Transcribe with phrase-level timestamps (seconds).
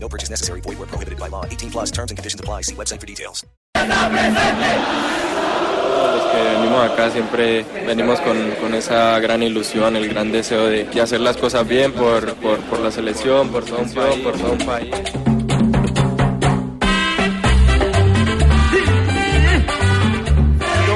[0.00, 0.60] No purchase necessary.
[0.62, 1.44] Void where prohibited by law.
[1.44, 2.62] 18 plus terms and conditions apply.
[2.62, 3.44] See website for details.
[3.74, 3.86] Los
[6.32, 11.00] que venimos acá siempre venimos con, con esa gran ilusión, el gran deseo de, de
[11.00, 14.52] hacer las cosas bien por, por, por la selección, por todo un país, por todo
[14.52, 14.90] un país.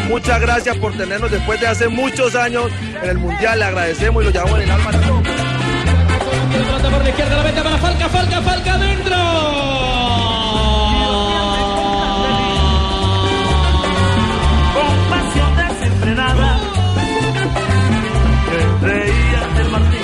[0.09, 2.66] Muchas gracias por tenernos después de hace muchos años
[3.02, 3.59] en el Mundial.
[3.59, 4.91] Le agradecemos y lo llevamos en el alma.
[6.52, 9.16] Pelota por la izquierda, la mete para Falca, Falca, Falca adentro.
[14.74, 16.59] Con pasión desenfrenada.
[18.51, 20.01] Que reía del Martín.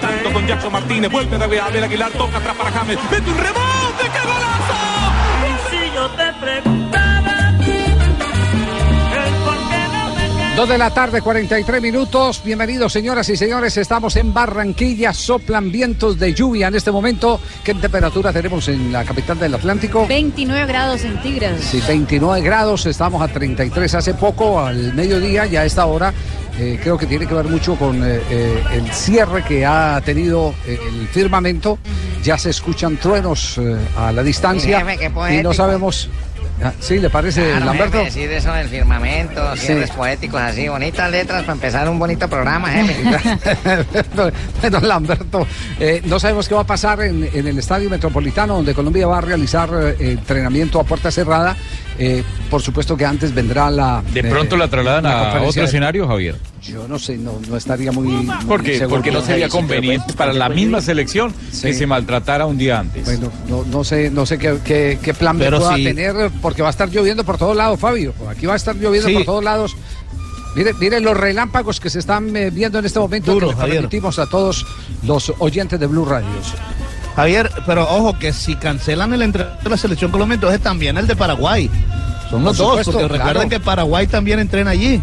[0.00, 4.04] Tanto con Jackson Martínez, vuelve David Abel Aguilar, toca atrás para James, mete un rebote,
[4.12, 4.78] ¡qué golazo!
[5.46, 6.85] Y si yo te preguntaba,
[10.56, 12.40] Dos de la tarde, 43 minutos.
[12.42, 13.76] Bienvenidos, señoras y señores.
[13.76, 15.12] Estamos en Barranquilla.
[15.12, 17.38] Soplan vientos de lluvia en este momento.
[17.62, 20.06] ¿Qué temperatura tenemos en la capital del Atlántico?
[20.06, 21.60] 29 grados centígrados.
[21.60, 22.86] Sí, 29 grados.
[22.86, 26.14] Estamos a 33 hace poco, al mediodía, ya a esta hora.
[26.58, 30.54] eh, creo que tiene que ver mucho con eh, eh, el cierre que ha tenido
[30.66, 31.78] el firmamento.
[32.22, 33.60] Ya se escuchan truenos
[33.94, 34.82] a la distancia.
[35.30, 36.08] Y no sabemos.
[36.62, 37.98] Ah, ¿Sí le parece, Claro, Lamberto?
[37.98, 39.66] jefe, decir eso del firmamento, Sí.
[39.66, 42.96] cierres poéticos así, bonitas letras para empezar un bonito programa, jefe.
[44.14, 45.46] Bueno, Lamberto,
[45.78, 49.18] eh, no sabemos qué va a pasar en, en el Estadio Metropolitano, donde Colombia va
[49.18, 51.56] a realizar eh, entrenamiento a puerta cerrada.
[51.98, 54.02] Eh, por supuesto que antes vendrá la.
[54.12, 56.36] De eh, pronto la trasladan a otro de- escenario, Javier.
[56.62, 58.06] Yo no sé, no, no estaría muy.
[58.08, 58.96] muy Porque, seguro.
[58.96, 61.32] porque no sería conveniente para la misma selección
[61.62, 63.04] que se maltratara un día antes.
[63.04, 65.84] Bueno, no, no sé, no sé qué, qué- qué plan Pero pueda sí.
[65.84, 68.12] tener, porque va a estar lloviendo por todos lados, Fabio.
[68.28, 69.14] Aquí va a estar lloviendo Sí.
[69.14, 69.76] por todos lados.
[70.56, 73.60] Mire, mire los relámpagos que se están eh, viendo en este momento Duro, que le
[73.60, 73.76] Javier.
[73.76, 74.66] permitimos a todos
[75.02, 76.52] los oyentes de Blue Radios.
[77.16, 81.06] Javier, pero ojo que si cancelan el entreno de la selección Colombia, entonces también el
[81.06, 81.70] de Paraguay.
[82.30, 83.48] Son los Por dos, supuesto, porque recuerden claro.
[83.48, 85.00] que Paraguay también entrena allí.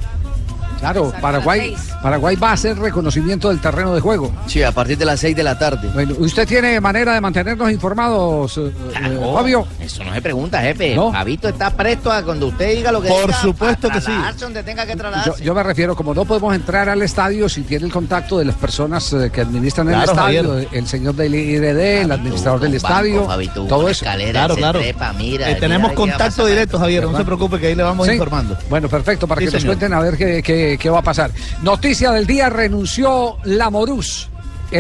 [0.84, 4.34] Claro, Paraguay, Paraguay va a hacer reconocimiento del terreno de juego.
[4.48, 5.90] Sí, a partir de las 6 de la tarde.
[5.94, 8.72] Bueno, ¿usted tiene manera de mantenernos informados, eh,
[9.02, 9.66] eh, Oh, Fabio?
[9.80, 10.94] Eso no se pregunta, jefe.
[10.96, 11.12] No.
[11.14, 14.12] Fabito está presto a cuando usted diga lo que Por diga, supuesto que sí.
[14.40, 15.44] donde tenga que Yo, trasladarse.
[15.44, 18.56] yo me refiero, como no podemos entrar al estadio si tiene el contacto de las
[18.56, 20.68] personas eh, que administran el Claro, estadio, Javier.
[20.74, 23.26] el señor del IRD, el administrador del estadio,
[23.70, 24.04] todo eso.
[24.06, 24.80] Claro, claro.
[24.82, 27.04] Eh, tenemos contacto directo, Javier.
[27.04, 28.14] No se preocupe que ahí le vamos Sí.
[28.14, 28.58] informando.
[28.70, 29.76] Bueno, perfecto, para Sí, que nos señor.
[29.78, 31.32] cuenten a ver qué, qué- va a pasar.
[31.62, 34.30] Noticia del día, renunció Lamorús,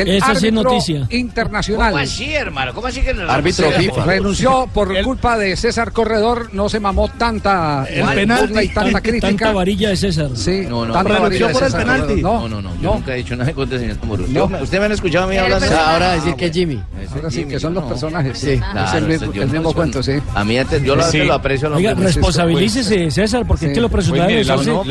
[0.01, 1.07] el Esa sí es árbitro noticia.
[1.09, 1.91] internacional.
[1.91, 2.73] ¿Cómo así, hermano?
[2.73, 4.05] ¿Cómo así que no Árbitro FIFA.
[4.05, 9.27] Renunció por culpa de César Corredor, no se mamó tanta El penalti, y tanta crítica.
[9.27, 10.29] tanta varilla de César.
[10.35, 11.03] Sí, No, no, de
[11.49, 12.21] por el penalti.
[12.21, 14.59] No, no, no, yo nunca he dicho nada contra del señor Tamburú.
[14.61, 15.73] Usted me han escuchado a mí el personaje.
[15.75, 16.81] Ahora Ah, decir que es Jimmy.
[17.15, 18.37] Ahora sí, que son los personajes.
[18.37, 18.59] Sí,
[18.95, 19.31] el, mismo-
[19.69, 20.13] el cuento, sí.
[20.35, 21.19] A mí antes, yo lo, Sí.
[21.19, 24.05] lo aprecio Oiga, responsabilícese, César, porque es que lo Pues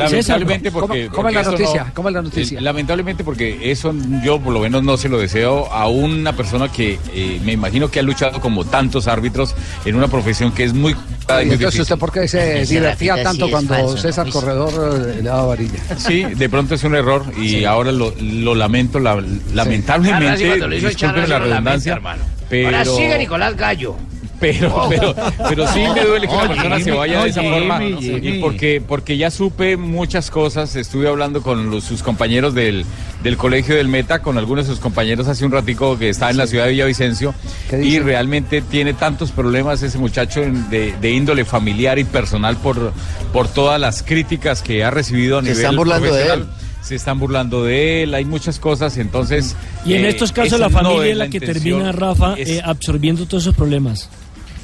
[0.09, 0.39] César.
[0.39, 1.83] lamentablemente porque, ¿Cómo- es la noticia?
[1.85, 2.61] no- ¿Cómo es la noticia?
[2.61, 3.93] Lamentablemente porque eso
[4.23, 7.89] yo por lo menos no se lo deseo a una persona que eh, me imagino
[7.89, 9.55] que ha luchado como tantos árbitros
[9.85, 11.81] en una profesión que es muy Y muy entonces difícil.
[11.81, 14.01] usted por qué se divertía tanto sí es cuando falso, ¿no?
[14.01, 14.31] César Uy.
[14.31, 15.79] Corredor eh, le daba varilla.
[15.97, 21.29] Sí, de pronto es un error y ahora lo, lo lamento, la- lamentablemente, hizo disculpen
[21.29, 22.23] la redundancia, hermano.
[22.49, 22.67] pero...
[22.67, 23.95] Ahora sigue Nicolás Gallo.
[24.43, 25.15] Pero, pero,
[25.47, 27.79] pero sí me duele que una Oye, persona se vaya de esa forma.
[27.79, 30.75] Jimmy, porque, porque ya supe muchas cosas.
[30.75, 32.83] Estuve hablando con los- sus compañeros del,
[33.23, 36.35] del colegio del Meta, con algunos de sus compañeros hace un ratico que está en
[36.37, 37.33] la ciudad de Villavicencio.
[37.69, 42.57] ¿Qué Y realmente tiene tantos problemas ese muchacho en- de, de índole familiar y personal
[42.57, 42.91] por,
[43.31, 46.39] por todas las críticas que ha recibido a Se nivel están burlando de profesional.
[46.59, 46.63] él.
[46.83, 49.55] Se están burlando de él, hay muchas cosas, entonces...
[49.85, 52.33] Y en eh, estos casos esa la no familia es la, la que termina, Rafa,
[52.37, 54.09] Es- eh, absorbiendo todos esos problemas.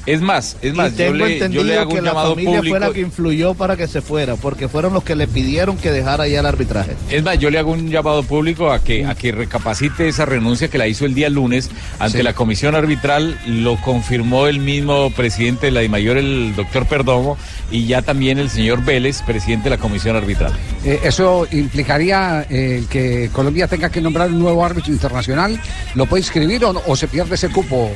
[0.06, 2.56] Es más, es más, yo tengo le, yo le hago que un la llamado familia
[2.58, 2.72] público.
[2.78, 5.90] fue la que influyó para que se fuera, porque fueron los que le pidieron que
[5.90, 6.92] dejara ya el arbitraje.
[7.10, 10.68] Es más, yo le hago un llamado público a que, a que recapacite esa renuncia
[10.68, 12.24] que la hizo el día lunes ante Sí.
[12.24, 17.36] la comisión arbitral, lo confirmó el mismo presidente de la DIMAYOR, el doctor Perdomo,
[17.70, 20.52] y ya también el señor Vélez, presidente de la comisión arbitral.
[20.84, 25.60] Eh, ¿Eso implicaría eh, que Colombia tenga que nombrar un nuevo árbitro internacional?
[25.94, 27.92] ¿Lo puede inscribir o, no- o se pierde ese cupo?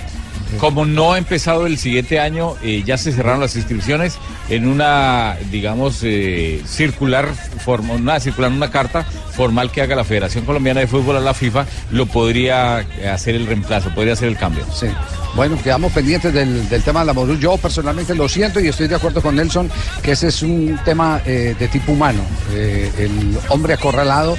[0.59, 4.19] Como no ha empezado el siguiente año, eh, ya se cerraron las inscripciones
[4.49, 7.29] en una, digamos, eh, circular,
[7.65, 11.35] forma, una circular, una carta formal que haga la Federación Colombiana de Fútbol a la
[11.35, 14.65] FIFA, lo podría hacer el reemplazo, podría hacer el cambio.
[14.73, 14.87] Sí.
[15.35, 17.37] Bueno, quedamos pendientes del, del tema de la Morú.
[17.37, 19.69] Yo personalmente lo siento y estoy de acuerdo con Nelson
[20.01, 22.23] que ese es un tema eh, de tipo humano.
[22.55, 24.37] El hombre acorralado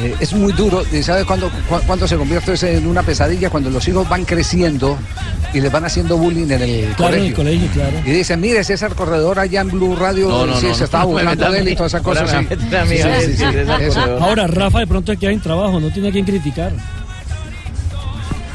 [0.00, 0.82] eh, es muy duro.
[0.92, 3.50] ¿Y ¿Sabe cuándo, cu- cuándo se convierte eso en una pesadilla?
[3.50, 4.98] Cuando los hijos van creciendo
[5.54, 7.36] y les van haciendo bullying en el Claro, en el colegio.
[7.36, 7.98] colegio, claro.
[8.06, 10.84] Y dicen, mire, César Corredor allá en Blue Radio No, no, sí, no, se no,
[10.86, 14.08] estaba no burlando de él y todas esas Ahora cosas.
[14.20, 16.72] Ahora, Rafa de pronto aquí hay trabajo, no tiene a quien criticar.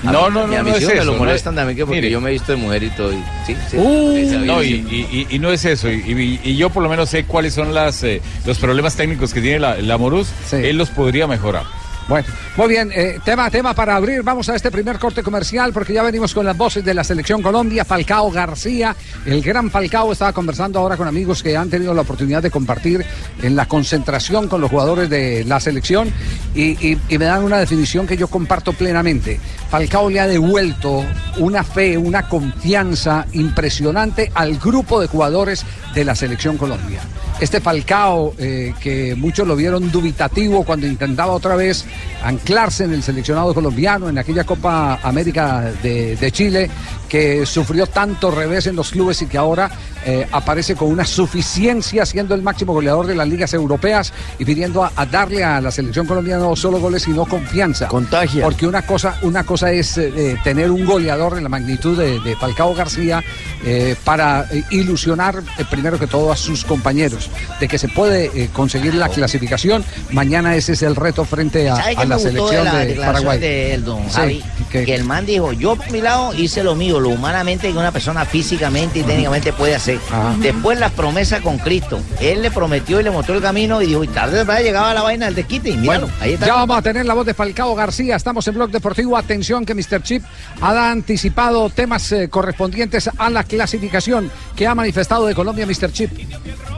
[0.03, 2.11] No, no, no, no sí es eso, lo no molestan es- también que porque Mire.
[2.11, 3.11] yo me he visto de mujer y todo.
[3.13, 3.77] y- sí, sí.
[3.77, 5.07] Uh, sí, No, y, sí.
[5.11, 8.03] y- y- no es eso, y, y- yo por lo menos sé cuáles son las,
[8.03, 11.63] eh, los problemas técnicos que tiene la, la Morús, él los podría mejorar.
[12.07, 12.25] Bueno,
[12.55, 14.23] muy bien, eh, tema, tema para abrir.
[14.23, 17.41] Vamos a este primer corte comercial porque ya venimos con las voces de la selección
[17.41, 17.83] Colombia.
[17.83, 18.95] Falcao García,
[19.25, 23.05] el gran Falcao, estaba conversando ahora con amigos que han tenido la oportunidad de compartir
[23.43, 26.09] en la concentración con los jugadores de la selección
[26.55, 29.37] y, y- y me dan una definición que yo comparto plenamente.
[29.69, 31.03] Falcao le ha devuelto
[31.39, 37.01] una fe, una confianza impresionante al grupo de jugadores de la selección Colombia.
[37.41, 41.85] Este Falcao, eh, que muchos lo vieron dubitativo cuando intentaba otra vez
[42.23, 46.69] anclarse en el seleccionado colombiano, en aquella Copa América de, de Chile,
[47.07, 49.69] que sufrió tanto revés en los clubes y que ahora
[50.05, 54.83] eh, aparece con una suficiencia siendo el máximo goleador de las ligas europeas y pidiendo
[54.83, 57.87] a, a darle a la selección colombiana no solo goles, sino confianza.
[57.87, 58.43] Contagia.
[58.43, 62.19] Porque una cosa, una cosa es eh, eh, tener un goleador de la magnitud de,
[62.19, 63.23] de Falcao García
[63.65, 67.29] eh, para ilusionar primero que todo a sus compañeros
[67.59, 69.83] de que se puede conseguir la clasificación.
[70.11, 72.71] Mañana ese es el reto frente a, ¿Sabe a qué me la gustó selección de
[72.71, 73.39] la de, declaración Paraguay.
[73.39, 74.43] de él, don Sí, Javi?
[74.71, 77.77] que- Que el man dijo, yo por mi lado hice lo mío, lo humanamente que
[77.77, 79.99] una persona físicamente y técnicamente puede hacer.
[80.39, 81.99] Después la promesa con Cristo.
[82.19, 84.93] Él le prometió y le mostró el camino y dijo, y tarde o temprano llegaba
[84.93, 86.45] la vaina del desquite y míralo, ahí está.
[86.47, 88.15] Ya vamos a tener la voz de Falcao García.
[88.15, 89.15] Estamos en Blog Deportivo.
[89.17, 90.01] Atención que Mr.
[90.03, 90.23] Chip
[90.61, 95.91] ha anticipado temas eh, correspondientes a la clasificación que ha manifestado de Colombia Mr.
[95.91, 96.11] Chip.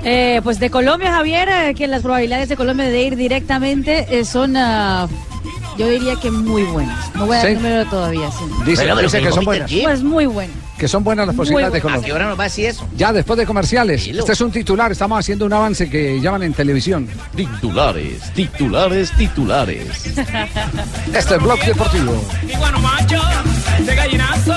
[0.03, 4.23] Eh, pues de Colombia, Javier, eh, que las probabilidades de Colombia de ir directamente eh,
[4.25, 4.55] son,
[5.77, 7.13] yo diría que muy buenas.
[7.15, 7.53] No voy a dar Sí.
[7.55, 8.31] número todavía.
[8.31, 8.43] Sí.
[8.65, 9.71] Dice, Pero, pero dice que que son buenas.
[9.83, 10.53] Pues muy bueno.
[10.77, 11.89] Que son buenas las posibilidades de bueno.
[11.89, 12.07] ¿A Colombia.
[12.07, 12.87] qué hora nos va a decir eso?
[12.95, 14.07] Ya después de comerciales.
[14.07, 14.91] Este es un titular.
[14.91, 17.07] Estamos haciendo un avance que llaman en televisión.
[17.35, 20.05] Titulares, titulares, titulares.
[21.13, 22.23] Este es Blog Deportivo.
[22.47, 23.19] Iguano macho,
[23.85, 24.55] de gallinazo,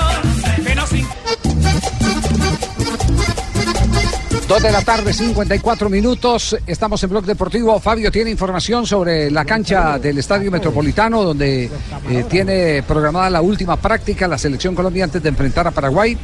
[4.53, 6.55] Dos de la tarde, 54 minutos.
[6.67, 7.81] Estamos en Blog Deportivo.
[7.81, 11.71] Fabio tiene información sobre la cancha del Estadio Metropolitano, donde
[12.11, 16.19] eh, tiene programada la última práctica la selección Colombia antes de enfrentar a Paraguay.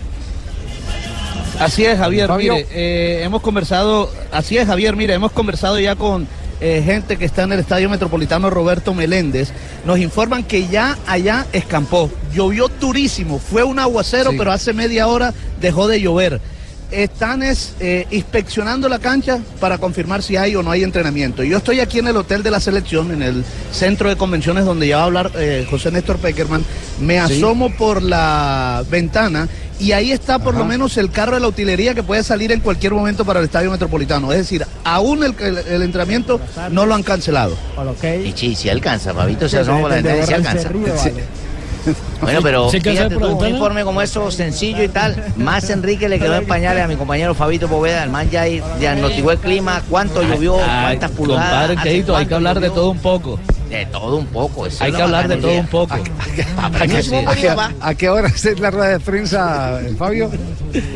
[1.59, 2.29] Así es, Javier.
[2.29, 2.53] Fabio.
[2.53, 4.95] Mire, eh, hemos conversado, así es, Javier.
[4.95, 6.29] Mire, hemos conversado ya con
[6.61, 9.53] eh, gente que está en el Estadio Metropolitano Roberto Meléndez.
[9.87, 12.11] Nos informan que ya allá escampó.
[12.35, 14.37] Llovió durísimo, fue un aguacero, Sí.
[14.37, 15.33] pero hace media hora
[15.63, 16.43] dejó de llover.
[16.91, 21.43] Están es, eh, inspeccionando la cancha para confirmar si hay o no hay entrenamiento.
[21.45, 24.89] Yo estoy aquí en el hotel de la selección, en el centro de convenciones donde
[24.89, 26.65] ya va a hablar eh, José Néstor Peckerman.
[27.01, 27.37] Me Sí.
[27.39, 29.49] asomo por la ventana
[29.79, 32.61] y ahí está por lo menos el carro de la utilería que puede salir en
[32.61, 34.33] cualquier momento para el estadio metropolitano.
[34.33, 36.41] Es decir, aún el, el- el entrenamiento
[36.73, 37.55] no lo han cancelado.
[38.27, 40.69] Y sí, sí alcanza, Fabito, se asoma por la ventana y alcanza.
[42.21, 45.33] Bueno, pero fíjate tú, un informe como eso, sencillo y tal.
[45.37, 48.03] Más Enrique le quedó en pañales a mi compañero Fabito Poveda.
[48.03, 51.69] El man ya diagnosticó el clima, cuánto llovió, cuántas pulgadas.
[51.69, 53.39] compadre Cheito, hay que hablar de todo un poco.
[53.69, 54.67] De todo un poco.
[54.67, 55.95] eso Hay que hablar de todo un poco.
[55.95, 56.45] ¿A qué,
[57.55, 57.73] papá.
[57.81, 60.31] a qué hora es la rueda de prensa, Fabio?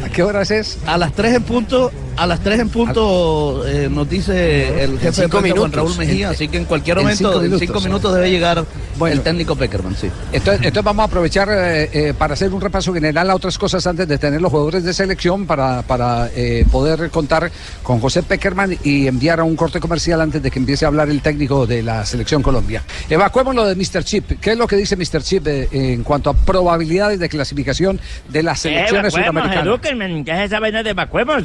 [0.05, 0.79] ¿A qué horas es?
[0.87, 5.23] A las 3 en punto, a las 3 en punto eh, nos dice el jefe
[5.23, 5.73] de prensa Juan minutos.
[5.73, 7.61] Raúl Mejía, En- así que en cualquier en momento, en minutos.
[7.61, 8.65] 5 minutos debe llegar
[8.99, 9.15] Bueno.
[9.17, 10.09] el técnico Peckerman, sí.
[10.33, 13.87] Entonces, entonces vamos a aprovechar eh, eh, para hacer un repaso general a otras cosas
[13.87, 17.51] antes de tener los jugadores de selección para, para eh, poder contar
[17.83, 21.09] con José Peckerman y enviar a un corte comercial antes de que empiece a hablar
[21.09, 22.83] el técnico de la selección Colombia.
[23.11, 24.05] Evacuemos lo de Mr.
[24.05, 24.41] Chip.
[24.41, 25.23] ¿Qué es lo que dice Mr.
[25.23, 29.81] Chip eh, en cuanto a probabilidades de clasificación de las selecciones sudamericanas?
[30.25, 31.45] ¿qué es esa vaina de evacuemos?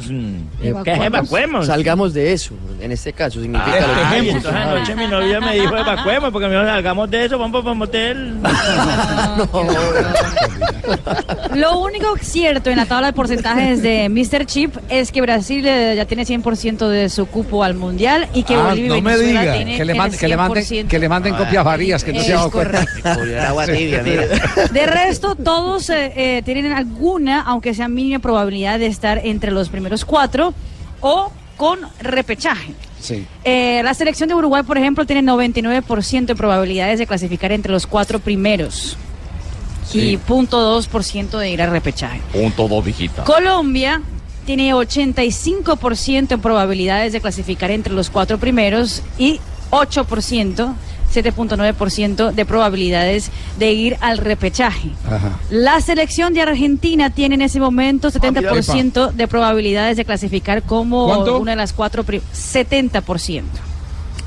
[0.60, 1.66] ¿Qué es evacuemos?
[1.66, 5.54] Salgamos de eso, en este caso, significa Ah, lo que entonces anoche mi novia me
[5.54, 8.34] dijo evacuemos porque me dijo salgamos de eso, vamos para motel.
[11.54, 14.46] Lo único cierto en la tabla de porcentajes de Mr.
[14.46, 18.54] Chip es que Brasil eh, ya tiene 100% de su cupo al mundial y que
[18.54, 19.54] Ah, Bolivia y no me Venezuela diga.
[19.54, 20.88] tienen Que le el manden- que le manden- 100%.
[20.88, 24.26] que le manden copias varías, que no se agua tibia, mira.
[24.72, 29.68] De resto, todos eh, eh, tienen alguna, aunque sea mínima probabilidad de estar entre los
[29.68, 30.54] primeros cuatro
[31.00, 32.72] o con repechaje.
[33.00, 33.26] Sí.
[33.44, 37.86] Eh, la selección de Uruguay, por ejemplo, tiene 99% de probabilidades de clasificar entre los
[37.86, 38.96] cuatro primeros
[39.92, 42.20] y 0.2% de ir a repechaje.
[42.32, 43.24] Punto dos dígitos.
[43.24, 44.02] Colombia
[44.44, 50.74] tiene 85% de probabilidades de clasificar entre los cuatro primeros y 8%,
[51.14, 54.90] 7.9% de probabilidades de ir al repechaje.
[55.06, 55.38] Ajá.
[55.50, 61.38] La selección de Argentina tiene en ese momento 70% de probabilidades de clasificar como ¿Cuánto?
[61.38, 63.42] una de las cuatro pri- 70%.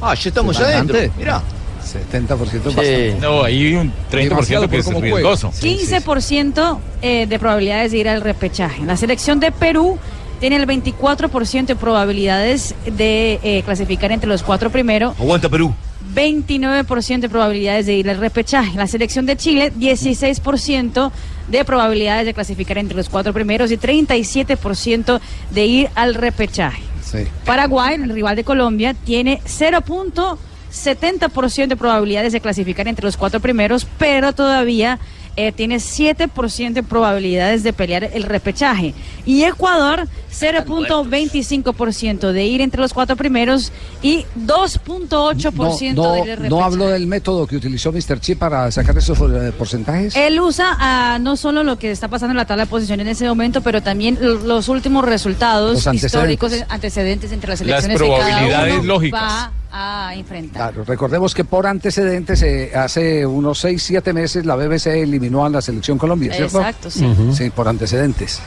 [0.01, 0.97] Ah, ya estamos Bastante.
[0.97, 1.13] adentro.
[1.17, 1.41] Mira.
[1.81, 3.17] 70% es bastante.
[3.19, 5.51] No, hay un 30% Demasiado que es riesgoso.
[5.51, 8.83] 15% eh, de probabilidades de ir al repechaje.
[8.83, 9.97] La selección de Perú
[10.39, 15.19] tiene el 24% de probabilidades de eh, clasificar entre los cuatro primeros.
[15.19, 15.73] Aguanta Perú.
[16.13, 18.77] 29% de probabilidades de ir al repechaje.
[18.77, 21.11] La selección de Chile, 16%
[21.47, 25.19] de probabilidades de clasificar entre los cuatro primeros y 37%
[25.51, 26.83] de ir al repechaje.
[27.03, 27.19] Sí.
[27.45, 33.87] Paraguay, el rival de Colombia, tiene 0.70% de probabilidades de clasificar entre los cuatro primeros,
[33.97, 34.99] pero todavía
[35.37, 38.93] eh, tiene 7% de probabilidades de pelear el repechaje.
[39.25, 43.71] Y Ecuador, 0.25% de ir entre los cuatro primeros
[44.01, 46.49] y 2.8% No, no, repechaje.
[46.49, 48.19] no hablo del método que utilizó Mr.
[48.19, 50.15] Chip para sacar esos eh, porcentajes.
[50.15, 53.11] Él usa ah, no solo lo que está pasando en la tabla de posiciones en
[53.11, 56.33] ese momento, pero también lo- los últimos resultados Los antecedentes.
[56.35, 59.21] históricos, eh, antecedentes entre las Las elecciones que cada probabilidades uno lógicas.
[59.21, 60.71] va a enfrentar.
[60.73, 65.49] Claro, recordemos que por antecedentes, eh, hace unos 6, 7 meses la BBC eliminó a
[65.49, 66.59] la selección Colombia, ¿cierto?
[66.59, 67.05] Exacto, sí.
[67.05, 67.33] Ujú.
[67.33, 68.39] Sí, por antecedentes.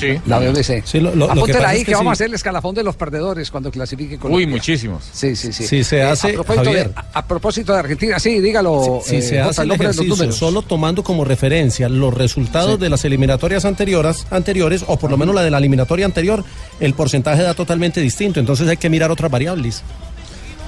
[0.00, 0.18] Sí.
[0.26, 0.82] La BBC.
[0.84, 2.34] Sí, lo- lo- lo que Apúntela pasa ahí es que, que vamos a hacer el
[2.34, 4.46] escalafón de los perdedores cuando clasifique Colombia.
[4.46, 5.04] Uy, muchísimos.
[5.12, 5.66] Sí, sí, sí.
[5.66, 6.88] Si se hace, a, propósito Javier.
[6.88, 9.00] de, a, a propósito de Argentina, sí, dígalo.
[9.04, 12.80] Si eh, se Jota, hace el ejercicio solo tomando como referencia los resultados Sí.
[12.80, 16.42] de las eliminatorias anteriores, anteriores, o por lo menos la de la eliminatoria anterior,
[16.80, 18.40] el porcentaje da totalmente distinto.
[18.40, 19.82] Entonces hay que mirar otras variables.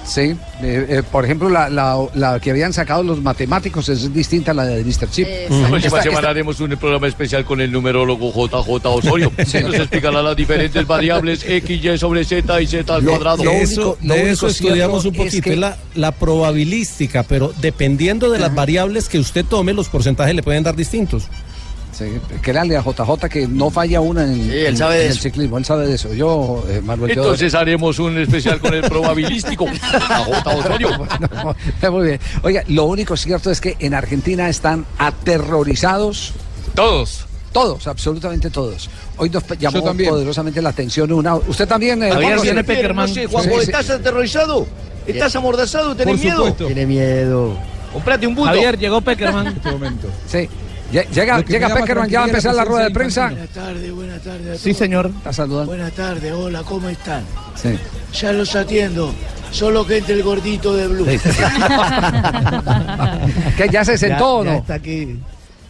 [0.04, 4.50] Sí, eh, eh, por ejemplo, la, la, la que habían sacado los matemáticos es distinta
[4.50, 5.08] a la de Mr.
[5.10, 5.28] Chip.
[5.48, 9.32] La próxima semana haremos un programa especial con el numerólogo JJ Osorio.
[9.46, 9.60] Sí.
[9.60, 13.42] Nos explicará las diferentes variables X, Y sobre Z y Z al cuadrado.
[13.42, 18.38] de eso, de eso estudiamos un poquito, es es, la, la probabilística, pero dependiendo de
[18.38, 21.24] las variables que usted tome, los porcentajes le pueden dar distintos.
[22.10, 25.18] Sí, créale a JJ que no falla una en, él en- sabe de en el
[25.18, 26.12] ciclismo, él sabe de eso.
[26.14, 29.66] Yo, eh, Manuel, yo- Entonces haremos un especial con el probabilístico.
[29.70, 30.90] JJ Osorio.
[30.98, 32.20] No, está muy bien.
[32.42, 36.32] Oiga, lo único cierto es que en Argentina están aterrorizados.
[36.74, 37.26] Todos.
[37.52, 38.88] Todos, absolutamente todos.
[39.18, 40.08] Hoy nos llamó también.
[40.08, 41.36] poderosamente la atención una.
[41.36, 42.02] Usted también.
[42.02, 42.64] eh, Javier, Juanjo, viene.
[42.64, 43.08] Peckerman.
[43.08, 43.70] No sé, Juanjo, Sí, sí.
[43.70, 44.66] ¿estás aterrorizado?
[45.06, 45.94] ¿Estás amordazado?
[45.94, 46.52] ¿Tenés Por miedo?
[46.54, 47.54] Tiene miedo.
[47.92, 48.46] Comprate un buto.
[48.48, 49.48] Javier, llegó Peckerman.
[49.48, 49.68] este
[50.26, 50.48] Sí.
[50.92, 53.28] Lle- Llega, llega Peckerman, ya va a empezar la rueda de prensa.
[53.28, 54.60] Buenas tardes, buenas tardes.
[54.60, 55.06] a Sí, señor.
[55.16, 55.70] Está saludando.
[55.72, 57.22] Buenas tardes, hola, ¿cómo están?
[57.54, 57.70] Sí.
[58.20, 59.12] Ya los atiendo.
[59.50, 61.06] Solo que entre el gordito de Blue.
[63.56, 64.60] que ya se sentó o Ya- ya no?
[64.60, 65.18] está aquí.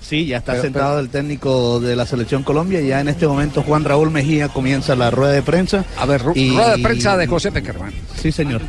[0.00, 2.81] Sí, ya está Pero- sentado el técnico de la selección Colombia.
[2.81, 5.85] y Ya en este momento Juan Raúl Mejía comienza la rueda de prensa.
[5.99, 7.93] A ver, ru- rueda de prensa de José Peckerman.
[8.21, 8.61] Sí, señor.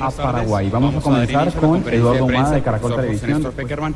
[0.00, 0.68] a Paraguay.
[0.70, 3.52] Vamos a comenzar con Eduardo Humada de Caracol Televisión.
[3.56, 3.94] Peckerman.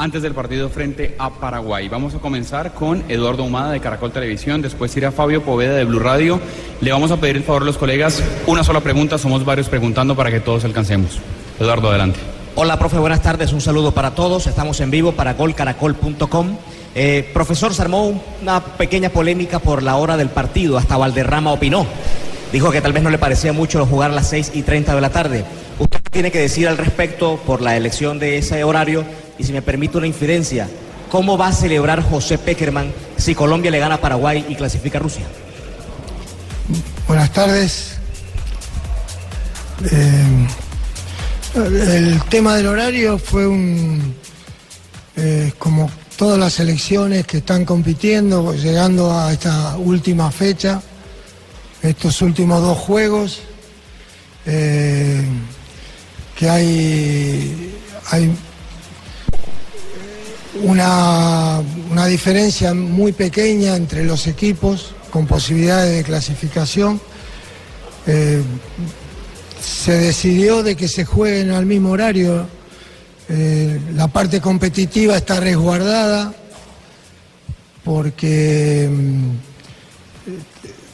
[0.00, 1.88] Antes del partido frente a Paraguay.
[1.88, 5.98] Vamos a comenzar con Eduardo Humada de Caracol Televisión, después irá Fabio Poveda de Blue
[5.98, 6.40] Radio.
[6.80, 10.14] Le vamos a pedir el favor a los colegas, una sola pregunta, somos varios preguntando
[10.14, 11.18] para que todos alcancemos.
[11.58, 12.20] Eduardo, adelante.
[12.54, 13.52] Hola, profe, buenas tardes.
[13.52, 14.46] Un saludo para todos.
[14.46, 16.56] Estamos en vivo para golcaracol.com.
[16.94, 20.78] Eh, profesor, se armó una pequeña polémica por la hora del partido.
[20.78, 21.86] Hasta Valderrama opinó.
[22.52, 25.00] Dijo que tal vez no le parecía mucho jugar a las 6 y 30 de
[25.00, 25.44] la tarde.
[25.78, 29.04] Usted tiene que decir al respecto por la elección de ese horario
[29.38, 30.68] y si me permite una infidencia.
[31.10, 35.02] ¿Cómo va a celebrar José Peckerman si Colombia le gana a Paraguay y clasifica a
[35.02, 35.24] Rusia?
[37.06, 37.92] Buenas tardes.
[39.90, 40.46] Eh,
[41.54, 44.14] el tema del horario fue un.
[45.16, 50.82] eh, como todas las elecciones que están compitiendo, llegando a esta última fecha,
[51.80, 53.40] estos últimos dos juegos,
[54.44, 55.22] eh,
[56.38, 57.74] que hay,
[58.10, 58.30] hay
[60.62, 67.00] una, una diferencia muy pequeña entre los equipos con posibilidades de clasificación.
[68.06, 68.42] Eh,
[69.60, 72.46] se decidió de que se jueguen al mismo horario
[73.30, 76.32] Eh, la parte competitiva está resguardada
[77.84, 79.30] porque mm,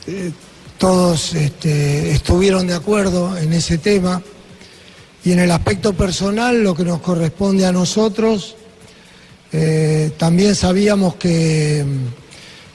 [0.09, 0.33] eh,
[0.77, 4.21] todos este, estuvieron de acuerdo en ese tema
[5.25, 8.57] y en el aspecto personal lo que nos corresponde a nosotros
[9.57, 11.85] eh, también sabíamos que,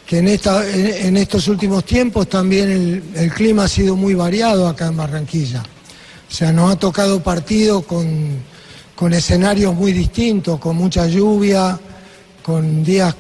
[0.06, 4.96] que en, estos últimos tiempos también el, el clima ha sido muy variado acá en
[4.96, 5.62] Barranquilla.
[5.62, 8.38] O sea, nos ha tocado partido con,
[8.96, 11.78] con escenarios muy distintos, con mucha lluvia,
[12.42, 13.14] con días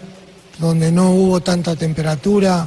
[0.58, 2.66] donde no hubo tanta temperatura.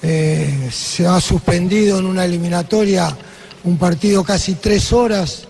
[0.00, 3.16] Eh, se ha suspendido en una eliminatoria
[3.64, 5.48] un partido casi tres horas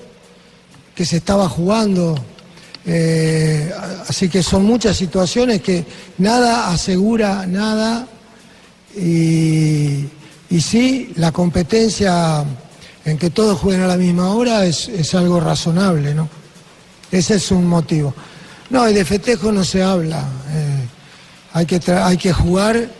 [1.00, 2.14] que se estaba jugando.
[2.84, 3.72] Eh,
[4.06, 5.86] así que son muchas situaciones que
[6.18, 8.06] nada asegura nada
[8.94, 10.04] y,
[10.50, 12.44] y sí, la competencia
[13.06, 16.28] en que todos jueguen a la misma hora es, es algo razonable, ¿no?
[17.10, 18.12] Ese es un motivo.
[18.68, 20.18] No, y de festejo no se habla.
[20.50, 20.86] eh,
[21.54, 22.90] hay, que hay que jugar,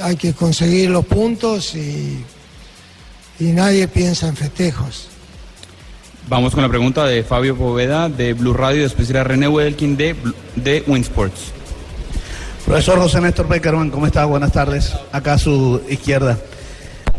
[0.00, 2.24] hay que conseguir los puntos y,
[3.40, 5.08] y nadie piensa en festejos.
[6.28, 10.14] Vamos con la pregunta de Fabio Poveda de Blue Radio, después irá René Wedelkin de,
[10.56, 11.52] de Winsports.
[12.66, 14.26] Profesor José Néstor Beckerman, ¿cómo está?
[14.26, 14.94] Buenas tardes.
[15.10, 16.38] Acá a su izquierda.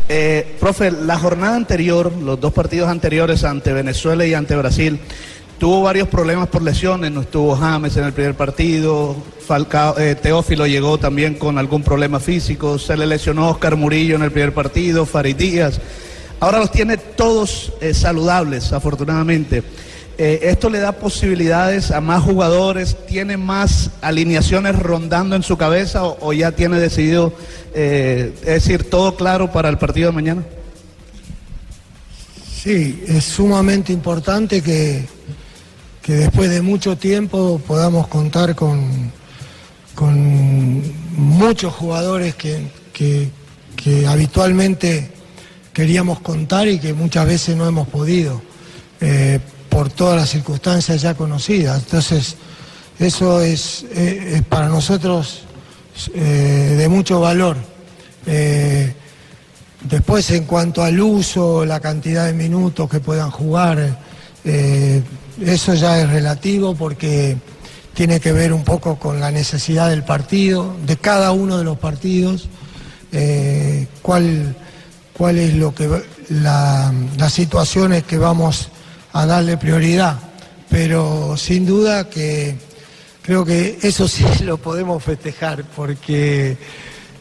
[0.08, 5.00] Eh, profe, la jornada anterior, los dos partidos anteriores ante Venezuela y ante Brasil,
[5.58, 7.10] tuvo varios problemas por lesiones.
[7.10, 9.16] No estuvo James en el primer partido,
[9.98, 14.30] eh, Teófilo llegó también con algún problema físico, se le lesionó Oscar Murillo en el
[14.30, 15.80] primer partido, Farid Díaz.
[16.40, 19.62] Ahora los tiene todos eh, saludables, afortunadamente.
[20.16, 26.04] Eh, esto le da posibilidades a más jugadores, tiene más alineaciones rondando en su cabeza
[26.04, 27.32] o, ya tiene decidido,
[27.74, 30.42] eh, es decir, todo claro para el partido de mañana.
[32.62, 35.06] Sí, es sumamente importante que,
[36.02, 39.10] que después de mucho tiempo podamos contar con,
[39.94, 40.82] con
[41.16, 43.30] muchos jugadores que- que
[44.06, 45.10] habitualmente
[45.80, 48.42] queríamos contar y que muchas veces no hemos podido
[49.00, 51.82] eh, por todas las circunstancias ya conocidas.
[51.84, 52.36] Entonces,
[52.98, 55.44] eso es, eh, para nosotros
[56.14, 57.56] eh, de mucho valor.
[59.88, 63.96] Después, en cuanto al uso, la cantidad de minutos que puedan jugar,
[64.44, 67.38] eso ya es relativo porque
[67.94, 71.78] tiene que ver un poco con la necesidad del partido, de cada uno de los
[71.78, 72.50] partidos,
[74.02, 74.54] cuál,
[75.20, 75.86] cuál es lo que
[76.30, 76.94] las
[77.30, 78.70] situaciones que vamos
[79.12, 80.16] a darle prioridad.
[80.70, 82.56] Pero sin duda que
[83.20, 86.56] creo que eso sí lo podemos festejar porque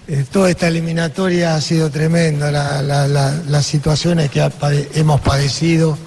[0.08, 4.50] eh, toda esta eliminatoria ha sido tremenda, la- la- la- las situaciones que
[4.94, 5.98] hemos padecido.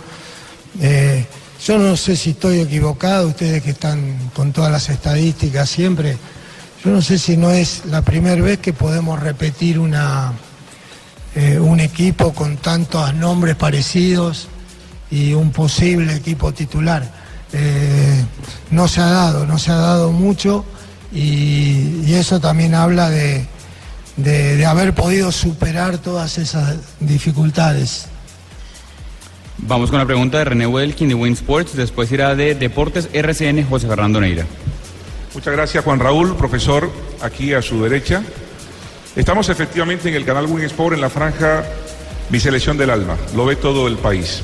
[0.80, 1.26] Eh,
[1.62, 6.16] yo no sé si estoy equivocado, ustedes que están con todas las estadísticas siempre,
[6.82, 10.32] yo no sé si no es la primera vez que podemos repetir una,
[11.34, 14.48] eh, un equipo con tantos nombres parecidos
[15.10, 17.10] y un posible equipo titular.
[17.52, 18.24] Eh,
[18.70, 20.64] no se ha dado, no se ha dado mucho
[21.12, 23.46] y, y eso también habla de,
[24.16, 28.06] de- de haber podido superar todas esas dificultades.
[29.58, 33.86] Vamos con la pregunta de René Wedelkin de Winsports, después irá de Deportes RCN José
[33.86, 34.44] Fernando Neira.
[35.34, 36.90] Muchas gracias Juan Raúl, profesor,
[37.20, 38.22] aquí a su derecha.
[39.14, 41.64] Estamos efectivamente en el canal Win Sport en la franja
[42.30, 44.42] Mi Selección del Alma, lo ve todo el país.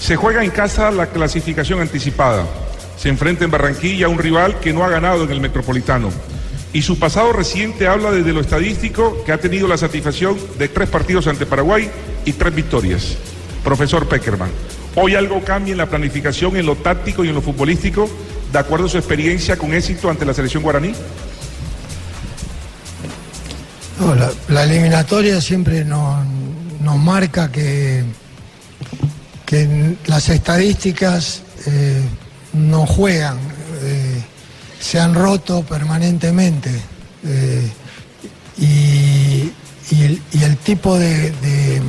[0.00, 2.44] Se juega en casa la clasificación anticipada.
[2.96, 6.10] Se enfrenta en Barranquilla a un rival que no ha ganado en el Metropolitano.
[6.72, 10.88] Y su pasado reciente habla desde lo estadístico que ha tenido la satisfacción de tres
[10.88, 11.88] partidos ante Paraguay
[12.24, 13.16] y tres victorias.
[13.62, 14.50] Profesor Peckerman,
[14.96, 18.10] ¿hoy algo cambia en la planificación, en lo táctico y en lo futbolístico,
[18.52, 20.94] de acuerdo a su experiencia con éxito ante la selección guaraní?
[24.48, 26.24] La, eliminatoria siempre nos,
[26.98, 28.04] marca que,
[30.06, 32.02] las estadísticas eh,
[32.52, 33.38] no juegan,
[33.82, 34.20] eh,
[34.80, 36.70] se han roto permanentemente.
[37.24, 37.70] eh,
[38.58, 39.52] y,
[39.92, 41.82] el, tipo de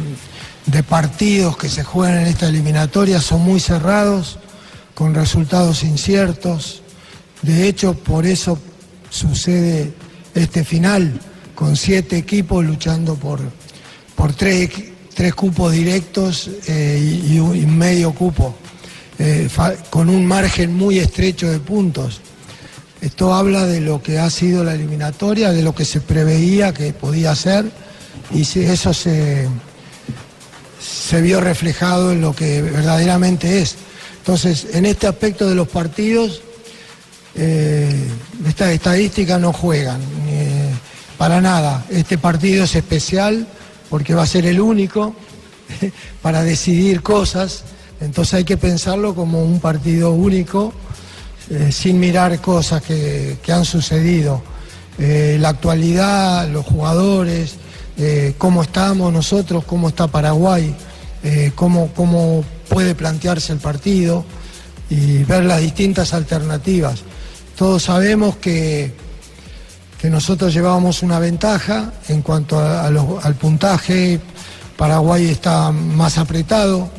[0.87, 4.37] partidos que se juegan en esta eliminatoria son muy cerrados,
[4.93, 6.81] con resultados inciertos.
[7.41, 8.57] De hecho, por eso
[9.09, 9.93] sucede
[10.33, 11.19] este final,
[11.55, 13.39] con siete equipos luchando por,
[14.15, 14.69] por tres,
[15.13, 18.55] tres cupos directos eh, y, medio cupo,
[19.17, 19.47] eh,
[19.89, 22.21] con un margen muy estrecho de puntos.
[23.01, 26.91] Esto habla de lo que ha sido la eliminatoria, de lo que se preveía que
[26.93, 27.65] podía ser,
[28.31, 29.47] y si eso se,
[30.79, 33.75] se vio reflejado en lo que verdaderamente es.
[34.17, 36.41] Entonces, en este aspecto de los partidos,
[37.35, 37.93] eh,
[38.47, 40.01] estas estadísticas no juegan
[41.17, 41.85] para nada.
[41.89, 43.47] Este partido es especial
[43.89, 45.15] porque va a ser el único
[46.21, 47.63] para decidir cosas,
[48.01, 50.73] entonces hay que pensarlo como un partido único,
[51.49, 54.41] eh, sin mirar cosas que, que han sucedido.
[54.97, 57.55] Eh, la actualidad, los jugadores,
[57.97, 60.75] eh, cómo estamos nosotros, cómo está Paraguay,
[61.55, 64.23] cómo, cómo puede plantearse el partido
[64.91, 67.01] y ver las distintas alternativas.
[67.57, 68.93] Todos sabemos que,
[69.99, 74.19] que nosotros llevábamos una ventaja en cuanto al puntaje,
[74.77, 76.89] Paraguay está más apretado,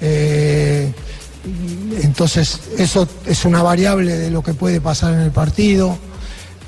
[0.00, 0.92] eh,
[2.02, 5.96] entonces eso es una variable de lo que puede pasar en el partido.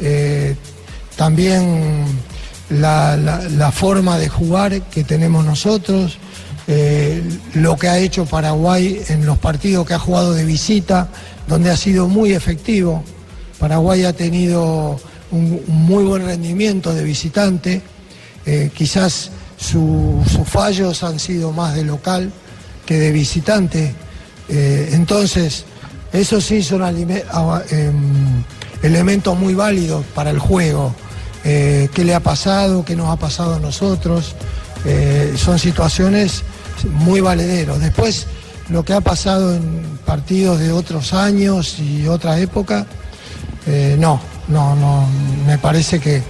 [0.01, 0.55] Eh,
[1.17, 2.05] también
[2.71, 6.19] la forma de jugar que tenemos nosotros,
[6.71, 7.23] eh,
[7.55, 11.09] lo que ha hecho Paraguay en los partidos que ha jugado de visita,
[11.47, 13.03] donde ha sido muy efectivo.
[13.59, 17.83] Paraguay ha tenido un, muy buen rendimiento de visitante,
[18.47, 22.31] eh, quizás su- sus fallos han sido más de local
[22.87, 23.95] que de visitante.
[24.49, 25.65] Eh, entonces,
[26.13, 28.43] esos sí son alime- a- em,
[28.83, 30.95] elementos muy válidos para el juego.
[31.45, 32.85] Eh, ¿Qué le ha pasado?
[32.85, 34.35] ¿Qué nos ha pasado a nosotros?
[34.85, 36.43] Eh, son situaciones
[36.93, 37.81] muy valederos.
[37.81, 38.27] Después,
[38.71, 42.87] lo que ha pasado en partidos de otros años y otra época,
[43.99, 45.09] no, no, no,
[45.47, 46.23] me parece que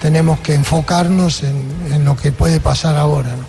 [0.00, 3.28] tenemos que enfocarnos en, en lo que puede pasar ahora.
[3.30, 3.44] ¿no?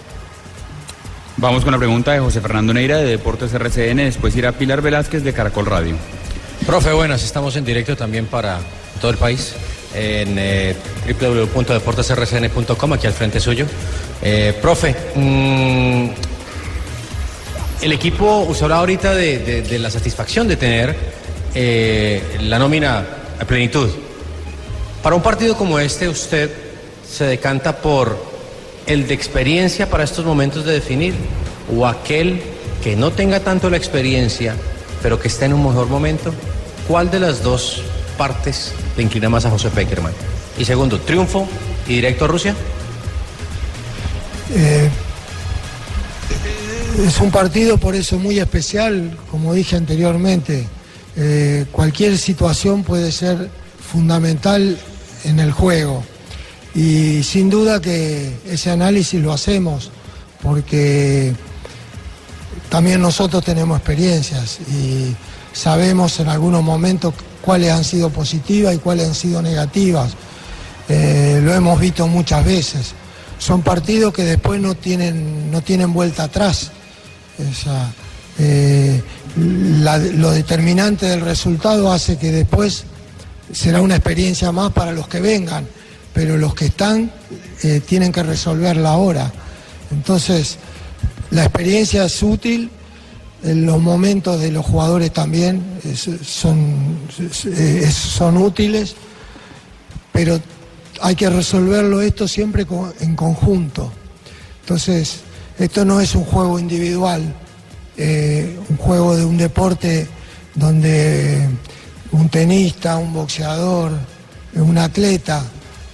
[1.37, 5.23] Vamos con la pregunta de José Fernando Neira de Deportes RCN, después irá Pilar Velázquez
[5.23, 5.95] de Caracol Radio.
[6.65, 8.59] Profe, buenas, estamos en directo también para
[8.99, 9.53] todo el país
[9.95, 10.75] en eh,
[11.19, 13.65] www.deportesrcn.com, aquí al frente suyo.
[14.21, 16.09] Eh, profe, mm,
[17.81, 20.95] el equipo, usted hablaba ahorita de, de- de la satisfacción de tener
[21.55, 23.03] eh, la nómina
[23.39, 23.89] a plenitud.
[25.03, 26.51] Para un partido como este, usted
[27.09, 28.23] se decanta por
[28.85, 31.15] el de experiencia para estos momentos de definir
[31.75, 32.41] o aquel
[32.83, 34.55] que no tenga tanto la experiencia,
[35.01, 36.31] pero que esté en un mejor momento.
[36.87, 37.81] ¿Cuál de las dos
[38.17, 40.13] partes le inclina más a José Peckerman?
[40.57, 41.47] Y segundo, triunfo
[41.87, 42.55] y directo a Rusia.
[44.53, 44.89] Eh,
[47.07, 50.67] es un partido por eso muy especial, como dije anteriormente.
[51.15, 53.49] Eh, cualquier situación puede ser
[53.91, 54.77] fundamental
[55.23, 56.03] en el juego.
[56.73, 59.91] Y sin duda que ese análisis lo hacemos
[60.41, 61.33] porque
[62.69, 65.15] también nosotros tenemos experiencias y
[65.53, 70.11] sabemos en algunos momentos cuáles han sido positivas y cuáles han sido negativas.
[70.87, 72.93] Eh, lo hemos visto muchas veces.
[73.37, 76.71] Son partidos que después no tienen, no tienen vuelta atrás.
[78.37, 79.01] Eh,
[79.35, 82.85] lo determinante del resultado hace que después
[83.53, 85.67] será una experiencia más para los que vengan,
[86.13, 87.11] pero los que están
[87.63, 89.31] eh, tienen que resolverla ahora.
[89.91, 90.57] Entonces,
[91.31, 92.69] la experiencia es útil,
[93.43, 95.63] los momentos de los jugadores también
[96.23, 96.97] son,
[97.91, 98.95] son útiles,
[100.11, 100.39] pero
[101.01, 102.67] hay que resolverlo esto siempre
[102.99, 103.91] en conjunto.
[104.61, 105.21] Entonces,
[105.57, 107.21] esto no es un juego individual,
[107.97, 110.07] eh, un juego de un deporte
[110.55, 111.47] donde
[112.11, 113.91] un tenista, un boxeador,
[114.55, 115.43] un atleta,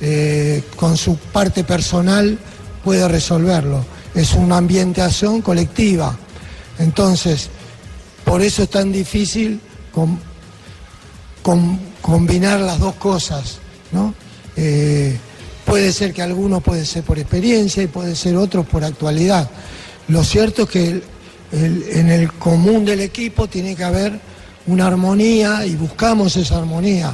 [0.01, 2.37] eh, con su parte personal
[2.83, 3.85] puede resolverlo.
[4.15, 6.17] Es una ambientación colectiva.
[6.79, 7.49] Entonces,
[8.23, 9.59] por eso es tan difícil
[9.91, 10.17] com-
[11.43, 13.57] com- combinar las dos cosas,
[13.91, 14.13] ¿no?
[14.55, 15.17] Eh,
[15.65, 19.49] puede ser que algunos puede ser por experiencia y puede ser otros por actualidad.
[20.07, 21.01] Lo cierto es que
[21.51, 24.19] en el común del equipo tiene que haber
[24.67, 27.13] una armonía y buscamos esa armonía,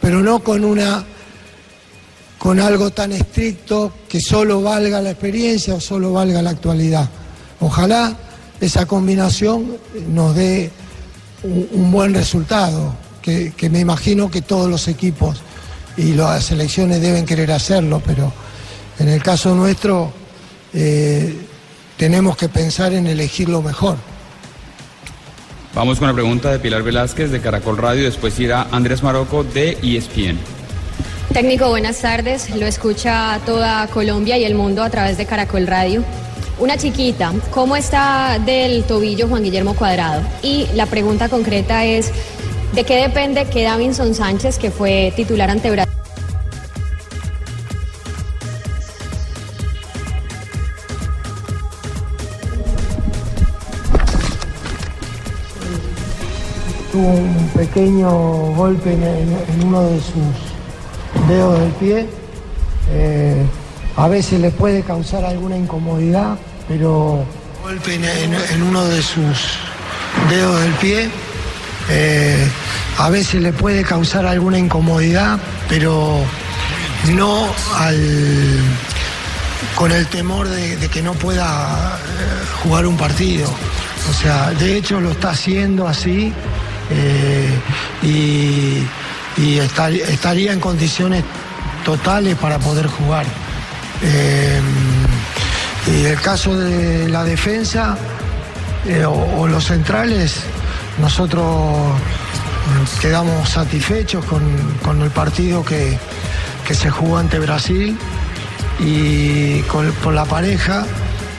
[0.00, 1.04] pero no con una
[2.38, 7.08] con algo tan estricto que solo valga la experiencia o solo valga la actualidad.
[7.60, 8.14] Ojalá
[8.60, 9.78] esa combinación
[10.10, 10.70] nos dé
[11.42, 15.40] un, buen resultado, que, que me imagino que todos los equipos
[15.96, 18.30] y las selecciones deben querer hacerlo, pero
[18.98, 20.12] en el caso nuestro
[20.72, 21.34] eh,
[21.96, 23.96] tenemos que pensar en elegir lo mejor.
[25.74, 29.76] Vamos con la pregunta de Pilar Velázquez de Caracol Radio, después irá Andrés Maroco de
[29.82, 30.38] ESPN.
[31.32, 32.54] Técnico, buenas tardes.
[32.54, 36.04] Lo escucha toda Colombia y el mundo a través de Caracol Radio.
[36.60, 40.22] Una chiquita, ¿cómo está del tobillo Juan Guillermo Cuadrado?
[40.42, 42.12] Y la pregunta concreta es,
[42.72, 45.92] ¿de qué depende que Davinson Sánchez, que fue titular ante Brasil,
[56.94, 58.08] tuvo un pequeño
[58.54, 62.06] golpe en, uno de sus dedos del pie.
[62.92, 63.44] Eh,
[63.96, 67.24] a veces le puede causar alguna incomodidad, pero
[67.64, 69.58] golpe en, uno de sus
[70.30, 71.10] dedos del pie.
[71.90, 72.48] Eh,
[72.98, 76.20] a veces le puede causar alguna incomodidad, pero
[77.12, 78.60] no al,
[79.74, 83.50] con el temor de, de que no pueda eh, jugar un partido.
[84.08, 86.32] O sea, de hecho lo está haciendo así
[86.90, 87.48] eh,
[88.02, 88.82] y,
[89.40, 91.24] y estar- estaría en condiciones
[91.84, 93.26] totales para poder jugar.
[94.02, 94.60] Eh,
[95.86, 97.96] y el caso de la defensa
[98.86, 100.36] eh, o, o los centrales,
[101.00, 101.46] nosotros
[103.00, 104.42] quedamos satisfechos con,
[104.82, 105.98] con el partido que,
[106.66, 107.96] que se jugó ante Brasil
[108.80, 110.84] y con, con la pareja,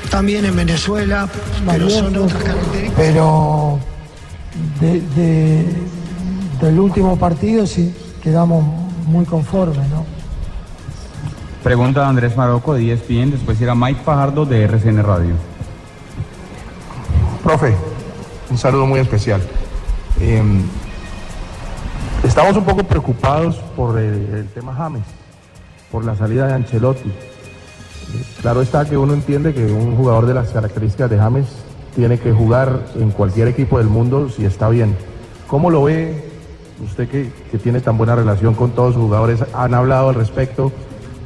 [0.09, 1.27] también en Venezuela,
[1.67, 2.93] pero son otras características.
[2.95, 3.79] Pero
[4.79, 5.73] de- de-
[6.61, 8.63] del último partido sí quedamos
[9.07, 10.05] muy conformes, ¿no?
[11.63, 15.33] Pregunta de Andrés Marocco de ESPN, después irá Mike Fajardo de RCN Radio.
[17.43, 17.75] Profe,
[18.49, 19.41] un saludo muy especial.
[20.19, 20.41] Eh,
[22.23, 25.03] estamos un poco preocupados por el, el tema James,
[25.91, 27.09] por la salida de Ancelotti.
[27.09, 31.45] Eh, Claro está que uno entiende que un jugador de las características de James
[31.95, 34.95] tiene que jugar en cualquier equipo del mundo si está bien.
[35.47, 36.23] ¿Cómo lo ve
[36.83, 39.39] usted que, tiene tan buena relación con todos sus jugadores?
[39.53, 40.71] ¿Han hablado al respecto?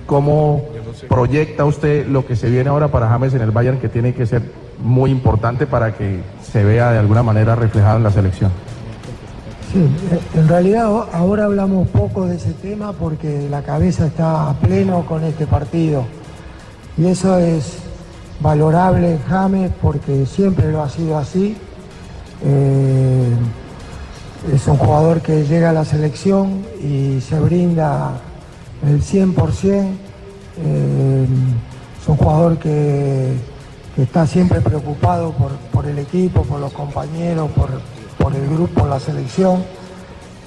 [0.05, 0.63] ¿Cómo
[1.08, 4.25] proyecta usted lo que se viene ahora para James en el Bayern que tiene que
[4.25, 4.43] ser
[4.84, 8.51] muy importante para que se vea de alguna manera reflejado en la selección?
[9.71, 9.88] Sí,
[10.36, 15.23] en realidad ahora hablamos poco de ese tema porque la cabeza está a pleno con
[15.23, 16.05] este partido.
[16.97, 17.88] Y eso es
[18.39, 21.58] valorable James porque siempre lo ha sido así.
[22.43, 23.34] Eh,
[24.54, 28.13] es un jugador que llega a la selección y se brinda
[28.88, 29.88] el 100%.
[30.62, 31.28] Eh,
[32.02, 33.34] es un jugador que,
[33.95, 37.69] que está siempre preocupado por, por el equipo, por los compañeros, por,
[38.17, 39.63] por el grupo, la selección.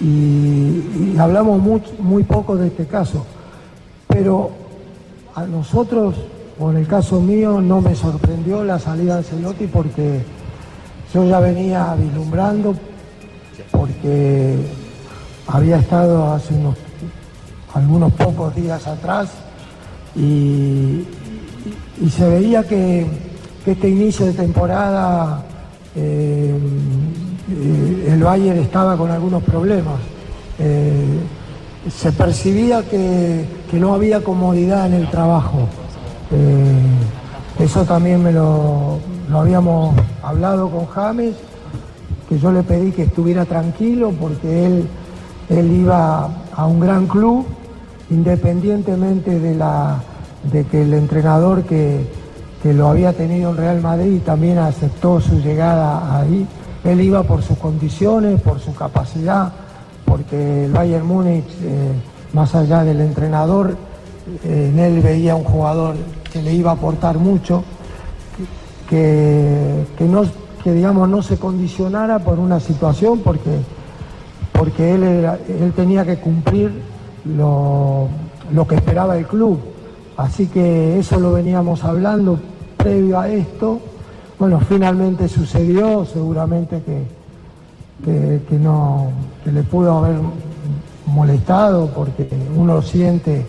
[0.01, 3.27] Y, y hablamos muy, muy poco de este caso.
[4.09, 4.51] Pero
[5.35, 6.17] a nosotros,
[6.61, 10.21] en el caso mío, no me sorprendió la salida de Ancelotti porque
[11.13, 12.75] yo ya venía vislumbrando,
[13.71, 14.57] porque
[15.47, 16.77] había estado hace unos
[17.75, 19.31] algunos pocos días atrás
[20.15, 21.05] y,
[22.11, 23.07] se veía que,
[23.65, 25.41] este inicio de temporada
[25.95, 26.53] eh,
[27.51, 30.01] eh, el Bayern estaba con algunos problemas.
[30.59, 31.21] Eh,
[31.89, 35.69] se percibía que no había comodidad en el trabajo.
[36.33, 38.99] Eh, eso también me lo,
[39.33, 41.35] habíamos hablado con James,
[42.29, 44.89] que yo le pedí que estuviera tranquilo porque él,
[45.51, 47.45] iba a un gran club,
[48.11, 52.07] independientemente de, que el entrenador que,
[52.63, 56.47] que lo había tenido en Real Madrid también aceptó su llegada ahí.
[56.85, 59.53] Él iba por sus condiciones, por su capacidad,
[60.07, 61.93] porque el Bayern Múnich, eh,
[62.33, 63.77] más allá del entrenador,
[64.45, 65.97] eh, en él veía un jugador
[66.33, 67.63] que le iba a aportar mucho,
[68.89, 70.25] que, que no,
[70.65, 73.59] que digamos no se condicionara por una situación, porque,
[74.53, 76.73] porque él, él tenía que cumplir
[77.25, 78.09] lo,
[78.53, 79.59] lo que esperaba el club.
[80.17, 82.39] Así que eso lo veníamos hablando
[82.77, 83.81] previo a esto.
[84.39, 87.05] Bueno, finalmente sucedió, seguramente que,
[88.05, 89.09] que, que no,
[89.45, 90.17] que le pudo haber
[91.07, 93.45] molestado porque uno siente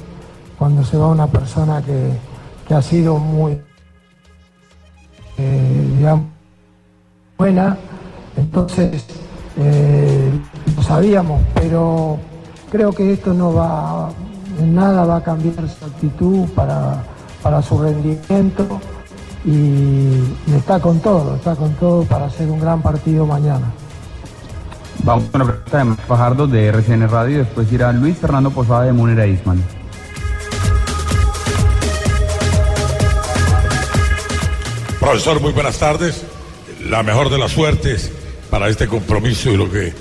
[0.57, 2.11] cuando se va una persona que,
[2.73, 3.59] ha sido muy,
[5.37, 6.25] eh, digamos,
[7.37, 7.77] buena.
[8.35, 9.05] Entonces,
[9.57, 10.31] eh,
[10.75, 12.17] lo sabíamos, pero
[12.71, 14.09] creo que esto no va,
[14.59, 17.03] en nada va a cambiar su actitud para,
[17.41, 18.79] para su rendimiento
[19.45, 23.71] y, y está con todo, está con todo para hacer un gran partido mañana.
[25.03, 28.93] Vamos con la pregunta de Fajardo de RCN Radio, después irá Luis Fernando Posada de
[28.93, 29.61] Munera Isman.
[35.03, 36.23] Profesor, muy buenas tardes.
[36.87, 38.09] La mejor de las suertes
[38.49, 39.93] para este compromiso y lo que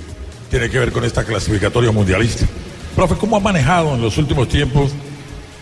[0.49, 2.45] tiene que ver con esta clasificatoria mundialista.
[2.95, 4.91] Profe, ¿cómo ha manejado en los últimos tiempos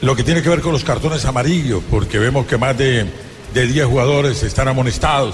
[0.01, 1.81] lo que tiene que ver con los cartones amarillos?
[1.89, 3.07] Porque vemos que más de,
[3.51, 5.33] de 10 jugadores están amonestados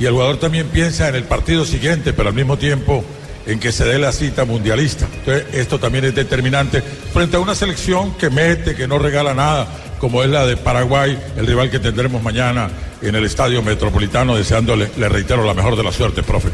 [0.00, 3.04] y el jugador también piensa en el partido siguiente, pero al mismo tiempo
[3.46, 5.06] en que se dé la cita mundialista.
[5.18, 9.68] Entonces, esto también es determinante frente a una selección que mete, que no regala nada,
[10.00, 12.68] como es la de Paraguay, el rival que tendremos mañana
[13.04, 16.48] en el Estadio Metropolitano, deseándole, le reitero, la mejor de la suerte, profe.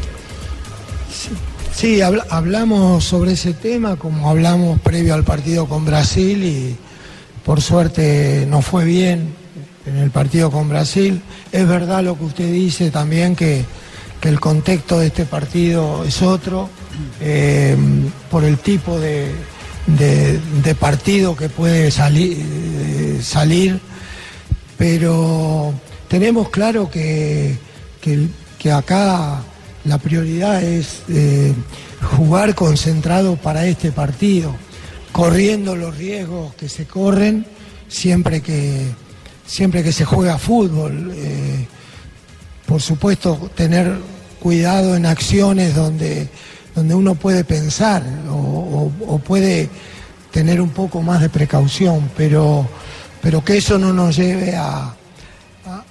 [1.73, 6.75] Sí, habla- hablamos sobre ese tema como hablamos previo al partido con Brasil y
[7.45, 9.33] por suerte no fue bien
[9.85, 11.21] en el partido con Brasil.
[11.51, 13.65] Es verdad lo que usted dice también que,
[14.21, 16.69] el contexto de este partido es otro
[17.21, 17.75] eh,
[18.29, 19.31] por el tipo de,
[20.79, 23.79] partido que puede salir, eh, salir
[24.77, 25.73] pero
[26.11, 27.55] tenemos claro que,
[28.01, 28.27] que-
[28.71, 29.41] acá
[29.85, 31.53] la prioridad es eh,
[32.17, 34.53] jugar concentrado para este partido,
[35.13, 37.45] corriendo los riesgos que se corren
[37.87, 38.87] siempre que,
[39.47, 41.11] siempre que se juega fútbol.
[41.15, 41.65] eh,
[42.67, 43.97] por supuesto, tener
[44.41, 46.27] cuidado en acciones donde,
[46.75, 49.69] donde uno puede pensar o, o- o puede
[50.31, 52.67] tener un poco más de precaución, pero,
[53.21, 54.93] pero que eso no nos lleve a,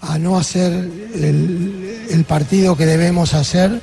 [0.00, 0.72] a- no hacer
[1.14, 3.80] el, partido que debemos hacer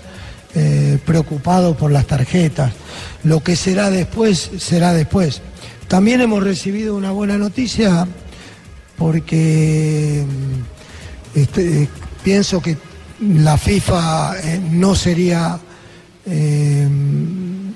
[0.56, 2.72] eh, preocupado por las tarjetas.
[3.24, 5.42] Lo que será después, será después.
[5.88, 8.08] También hemos recibido una buena noticia
[8.98, 10.24] porque
[11.36, 11.90] este,
[12.24, 12.78] pienso que
[13.22, 15.60] la FIFA eh, no sería
[16.26, 16.88] eh,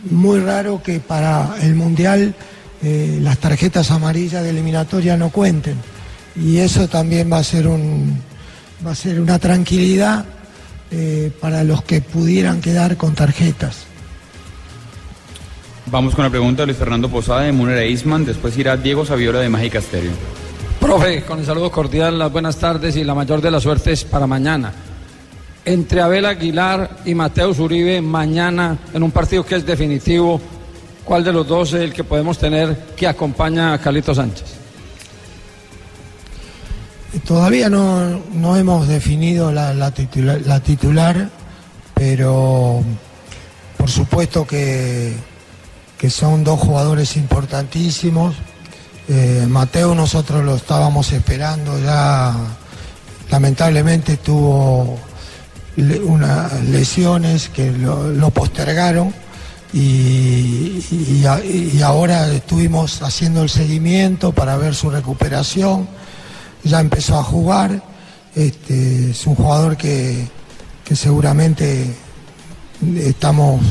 [0.10, 2.36] muy raro que para el Mundial
[2.84, 5.76] eh, las tarjetas amarillas de eliminatoria no cuenten.
[6.36, 8.18] Y eso también va a ser, un,
[8.86, 10.26] va a ser una tranquilidad
[10.92, 13.86] eh, para los que pudieran quedar con tarjetas.
[15.88, 18.26] Vamos con la pregunta de Luis Fernando Posada de Munera Eisman.
[18.26, 20.12] Después irá Diego Saviola de Mágica Estéreo.
[20.80, 24.26] Profe, con el saludo cordial, las buenas tardes y la mayor de las suertes para
[24.26, 24.72] mañana.
[25.64, 30.42] Entre Abel Aguilar y Mateus Uribe, mañana en un partido que es definitivo,
[31.04, 34.61] ¿cuál de los dos es el que podemos tener que acompaña a Carlito Sánchez?
[37.26, 41.30] Todavía no, no hemos definido la, la titula- la titular,
[41.94, 42.82] pero
[43.78, 45.14] por supuesto que,
[45.98, 48.36] que son dos jugadores importantísimos.
[49.10, 52.34] Eh, Mateo nosotros lo estábamos esperando ya,
[53.30, 54.98] lamentablemente tuvo
[56.06, 59.14] unas lesiones que lo, postergaron
[59.74, 60.82] y
[61.84, 65.88] ahora estuvimos haciendo el seguimiento para ver su recuperación
[66.64, 67.84] ya empezó a jugar,
[68.36, 70.28] este, es un jugador que,
[70.84, 71.94] que seguramente
[72.98, 73.62] estamos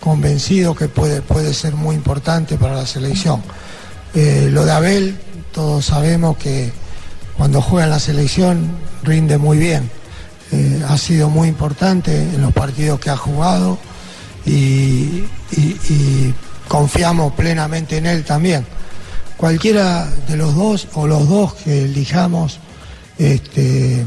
[0.00, 3.42] convencidos que puede, puede ser muy importante para la selección.
[4.14, 5.18] Eh, lo de Abel,
[5.52, 6.72] todos sabemos que
[7.36, 8.70] cuando juega en la selección
[9.02, 9.90] rinde muy bien.
[10.52, 13.78] Eh, ha sido muy importante en los partidos que ha jugado
[14.46, 15.24] y,
[16.68, 18.66] confiamos plenamente en él también
[19.48, 22.60] cualquiera de los dos o los dos que elijamos,
[23.18, 24.02] este,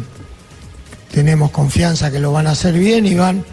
[1.13, 3.45] tenemos confianza que lo van a hacer bien y van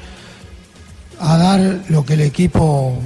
[1.21, 2.99] a dar lo que el equipo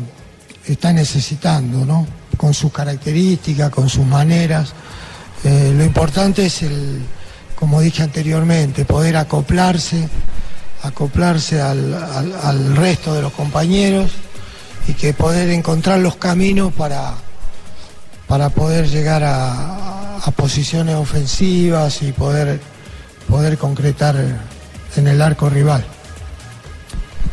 [0.64, 2.06] está necesitando, ¿no?
[2.36, 4.74] Con sus características, con sus maneras.
[5.42, 7.00] Eh, lo importante es el,
[7.56, 10.08] como dije anteriormente, poder acoplarse,
[10.84, 14.12] acoplarse al, al- al resto de los compañeros
[14.86, 17.14] y que poder encontrar los caminos para
[18.28, 19.74] para poder llegar a,
[20.36, 22.60] posiciones ofensivas y poder,
[23.28, 24.14] poder concretar
[24.94, 25.82] en el arco rival.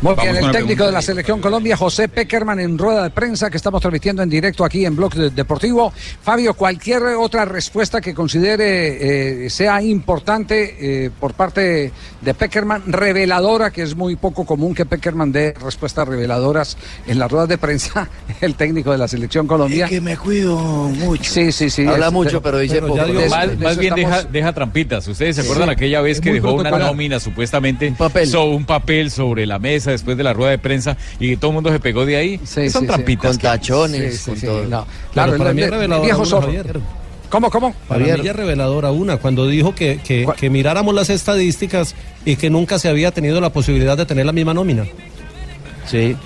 [0.06, 3.50] Muy Vamos bien, el técnico de la selección Colombia, José Peckerman, en rueda de prensa
[3.50, 5.92] que estamos transmitiendo en directo aquí en Blog de- Deportivo.
[6.22, 11.90] Fabio, cualquier otra respuesta que considere eh, sea importante eh, por parte
[12.20, 16.76] de Peckerman, reveladora, que es muy poco común que Peckerman dé respuestas reveladoras
[17.08, 18.08] en las ruedas de prensa,
[18.40, 19.86] el técnico de la selección Colombia.
[19.86, 21.24] Es que me cuido mucho.
[21.32, 21.84] Sí, sí, sí.
[21.84, 22.94] Habla es- mucho, pero dice poco.
[22.94, 25.08] de más, de más eso bien deja, estamos- deja trampitas.
[25.08, 25.48] ¿Ustedes se Sí.
[25.48, 27.92] acuerdan aquella vez que dejó una nómina supuestamente
[28.30, 31.54] sobre un papel sobre la mesa después de la rueda de prensa y todo el
[31.56, 32.40] mundo se pegó de ahí?
[32.44, 32.86] Sí, Son sí, sí.
[32.86, 33.32] trampitas.
[33.32, 34.62] Con tachones, Sí, sí, con sí, todo.
[34.62, 34.68] no.
[34.68, 36.46] Claro, Claro, para el- mí el- viejo zorro.
[36.46, 36.80] Javier.
[37.28, 37.74] ¿Cómo, cómo?
[37.88, 42.36] Para mí ella es reveladora una, cuando dijo que, que, que miráramos las estadísticas y
[42.36, 44.84] que nunca se había tenido la posibilidad de tener la misma nómina.
[45.86, 46.16] Sí,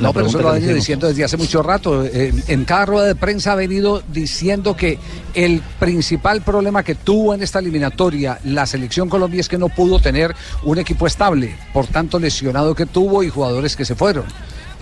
[0.00, 2.04] no, pero eso lo ha venido diciendo desde hace mucho rato.
[2.04, 4.98] En cada rueda de prensa ha venido diciendo que
[5.34, 9.98] el principal problema que tuvo en esta eliminatoria la selección Colombia es que no pudo
[9.98, 14.24] tener un equipo estable, por tanto lesionado que tuvo y jugadores que se fueron.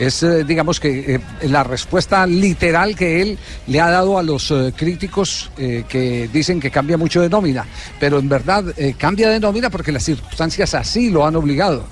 [0.01, 4.51] Es, eh, digamos que, eh, la respuesta literal que él le ha dado a los
[4.51, 7.67] eh, críticos que dicen que cambia mucho de nómina.
[7.99, 8.65] Pero en verdad
[8.97, 11.85] cambia de nómina porque las circunstancias así lo han obligado.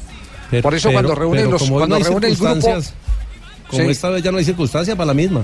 [0.50, 2.94] Pero- Por eso pero- cuando reúne los como cuando no reúne el grupo circunstancias,
[3.70, 3.90] Como Sí.
[3.90, 5.42] esta vez ya no hay circunstancias para la misma,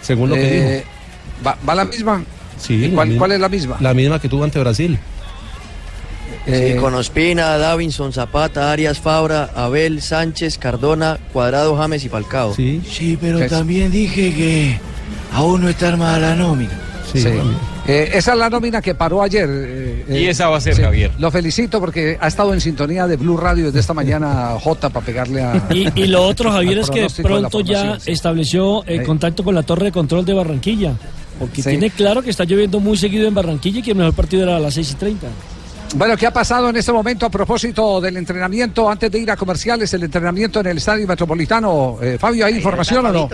[0.00, 1.46] según lo que Eh, dijo.
[1.46, 2.24] ¿va, va la misma?
[2.58, 3.18] Sí, ¿Y la cuál, misma.
[3.18, 3.76] cuál es la misma?
[3.80, 4.98] La misma que tuvo ante Brasil.
[6.46, 12.54] Sí, con Ospina, Davinson, Zapata, Arias, Fabra, Abel, Sánchez, Cardona, Cuadrado, James y Falcao.
[12.54, 14.78] Sí, Sí, pero también dije que
[15.32, 16.78] aún no está armada la nómina.
[17.12, 17.24] Sí.
[17.86, 19.46] Eh, esa es la nómina que paró ayer.
[19.50, 21.10] eh, Y eh, esa va a ser, Javier.
[21.18, 25.04] Lo felicito porque ha estado en sintonía de Blue Radio desde esta mañana J para
[25.04, 25.62] pegarle a.
[25.70, 28.10] Y, y lo otro, Javier, es que de de pronto ya sí.
[28.12, 29.02] estableció eh, Eh.
[29.02, 30.94] contacto con la torre de control de Barranquilla.
[31.38, 31.70] Porque Sí.
[31.70, 34.56] tiene claro que está lloviendo muy seguido en Barranquilla y que el mejor partido era
[34.56, 35.26] a las 6 y 30.
[35.96, 39.36] Bueno, ¿qué ha pasado en este momento a propósito del entrenamiento antes de ir a
[39.36, 39.92] comerciales?
[39.94, 41.98] El entrenamiento en el Estadio Metropolitano.
[42.00, 43.28] Eh, Fabio, ¿hay información o no?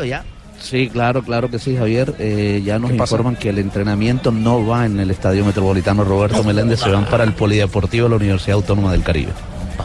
[0.61, 2.15] Sí, claro, claro que sí, Javier.
[2.19, 6.81] Eh, ya nos informan que el entrenamiento no va en el Estadio Metropolitano Roberto Meléndez,
[6.81, 9.33] se van para el Polideportivo de la Universidad Autónoma del Caribe.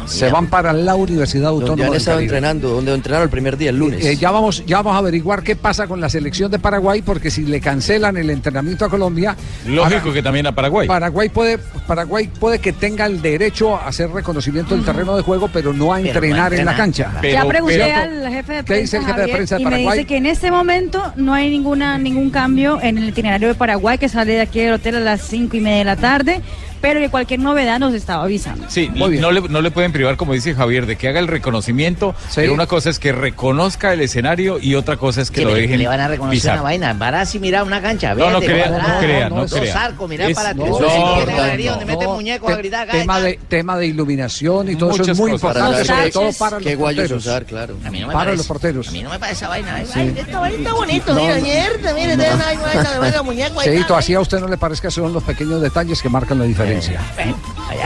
[0.05, 3.57] Se van para la Universidad Donde Autónoma han del estado entrenando, donde entrenaron el primer
[3.57, 4.05] día, el lunes.
[4.05, 7.31] Eh, ya vamos, ya vamos a averiguar qué pasa con la selección de Paraguay, porque
[7.31, 9.35] si le cancelan el entrenamiento a Colombia,
[9.65, 10.87] Lógico que también a Paraguay.
[10.87, 15.49] Paraguay puede, Paraguay puede que tenga el derecho a hacer reconocimiento del terreno de juego,
[15.51, 17.11] pero no a Pero no entrenar en la cancha.
[17.23, 19.71] ya pregunté al jefe de ¿Qué dice prensa, el jefe de prensa de y me
[19.71, 19.97] Paraguay?
[19.97, 23.97] dice que en este momento no hay ninguna ningún cambio en el itinerario de Paraguay,
[23.97, 26.41] que sale de aquí del hotel a las cinco y media de la tarde,
[26.86, 28.65] pero que cualquier novedad nos estaba avisando.
[28.69, 32.13] Sí, no le, no le pueden privar, como dice Javier, de que haga el reconocimiento,
[32.36, 35.55] pero una cosa es que reconozca el escenario y otra cosa es que Sí, lo
[35.55, 36.53] dejen le van a reconocer pisar.
[36.53, 36.93] una vaina.
[36.93, 39.83] Van así, mira una cancha No, verde, no crea, cuadrada, no crea, no dos crea.
[39.83, 42.51] arcos, mira Es- para no, que no, sí no, no, no, donde mete No, muñecos
[42.53, 42.88] a gritar.
[42.89, 46.31] tema de tema de iluminación y todo eso es Muchas muy importante, Para sobre todo
[46.38, 47.11] para los porteros.
[47.25, 47.77] usar, claro.
[47.83, 48.38] A mí no me para parece.
[48.38, 48.88] los porteros.
[48.88, 49.75] A mí no me parece esa vaina.
[49.75, 49.99] Ay, Sí.
[49.99, 51.41] ay, esta vaina está bonito, No, mira, no.
[51.41, 51.95] mierda, No.
[52.38, 52.45] no.
[52.45, 53.61] hay vaina de vaina, muñeco.
[53.61, 53.97] está.
[53.97, 56.74] así a usted no le parezca son los pequeños detalles que marcan la diferencia.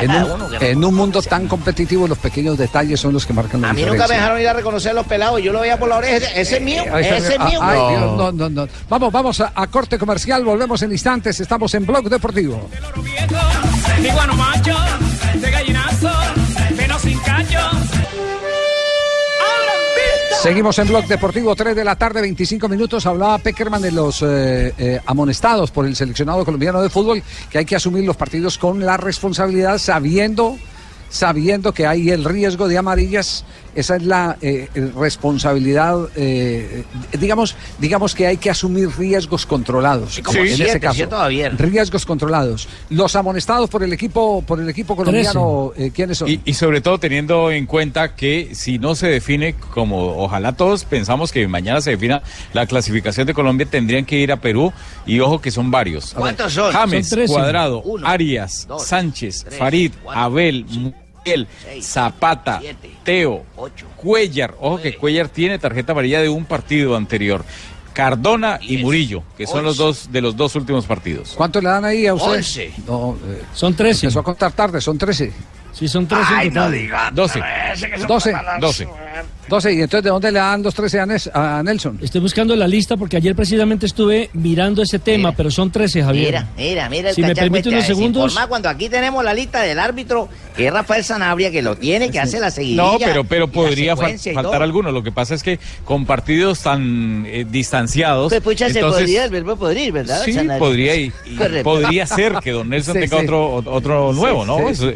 [0.02, 3.74] En un, en mundo tan competitivo, los pequeños detalles son los que marcan la A
[3.74, 4.04] mí diferencia.
[4.06, 5.42] nunca me dejaron ir a reconocer a los pelados.
[5.42, 6.18] Yo lo veía por la oreja.
[6.18, 7.60] Ese- es mío, Ahí está, ese es mío.
[7.62, 8.68] ay, Dios, no, no, no.
[8.90, 12.70] Vamos, vamos a, a corte comercial, volvemos en instantes, estamos en Blog Deportivo.
[14.02, 14.76] De guano macho,
[15.36, 16.10] de gallinazo,
[16.76, 17.20] menos sin.
[20.42, 23.06] Seguimos en Blog Deportivo, 3 de la tarde, 25 minutos.
[23.06, 27.66] Hablaba Peckerman de los eh, eh, amonestados por el seleccionado colombiano de fútbol, que hay
[27.66, 30.58] que asumir los partidos con la responsabilidad, sabiendo,
[31.10, 33.44] sabiendo que hay el riesgo de amarillas.
[33.76, 36.84] Esa es la eh, eh, responsabilidad, eh,
[37.20, 40.20] digamos, digamos que hay que asumir riesgos controlados.
[40.24, 41.08] como en siete, ese caso,
[41.58, 42.68] riesgos controlados.
[42.90, 46.30] Los amonestados por el equipo, por el equipo colombiano, eh, ¿quiénes son?
[46.30, 50.86] Y, y sobre todo teniendo en cuenta que si no se define, como ojalá todos
[50.86, 52.22] pensamos que mañana se defina
[52.54, 54.74] la clasificación de Colombia, tendrían que ir a Perú
[55.06, 56.14] y ojo que son varios.
[56.14, 56.72] ¿Cuántos son?
[56.74, 57.28] James, Son.
[57.28, 60.66] Cuadrado, Uno, Arias, dos, Sánchez, tres, Farid, cuatro, Abel,
[61.38, 61.48] Miguel,
[61.82, 62.62] Zapata,
[63.04, 63.46] Teo,
[63.96, 64.56] Cuellar.
[64.60, 67.44] Ojo que Cuellar tiene tarjeta amarilla de un partido anterior.
[67.94, 71.34] Cardona y Murillo, que son los dos de los dos últimos partidos.
[71.36, 72.30] ¿Cuánto le dan ahí a usted?
[72.38, 72.74] Once.
[72.88, 74.06] No, eh, Son 13.
[74.06, 75.34] Empezó a contar tarde, son 13.
[75.74, 77.14] Sí, son 13 en total.
[77.14, 77.42] 12.
[78.08, 78.34] 12.
[78.60, 78.88] 12.
[79.50, 79.74] 12.
[79.74, 81.00] ¿Y entonces de dónde le dan los 13
[81.34, 82.00] a, Nelson?
[82.02, 86.26] Estoy buscando la lista porque ayer precisamente estuve mirando ese tema, pero son 13, Javier.
[86.28, 88.40] Mira, mira, mira el Si me permite este, unos segundos.
[88.48, 92.20] cuando aquí tenemos la lista del árbitro, que es Rafael Sanabria, que lo tiene, que
[92.20, 92.84] hace la seguidilla.
[92.84, 94.92] No, pero, pero podría fal- faltar alguno.
[94.92, 98.30] Lo que pasa es que con partidos tan eh, distanciados.
[98.30, 100.22] Pues pucha, se entonces- podría, el verbo podrir, ¿verdad?
[100.24, 100.60] Sí, Sanabria?
[100.60, 101.64] podría, y, y Correcto.
[101.64, 103.24] podría ser que don Nelson Sí, tenga sí.
[103.26, 104.58] otro, otro Sí, nuevo, ¿no?
[104.74, 104.92] sí, Eso,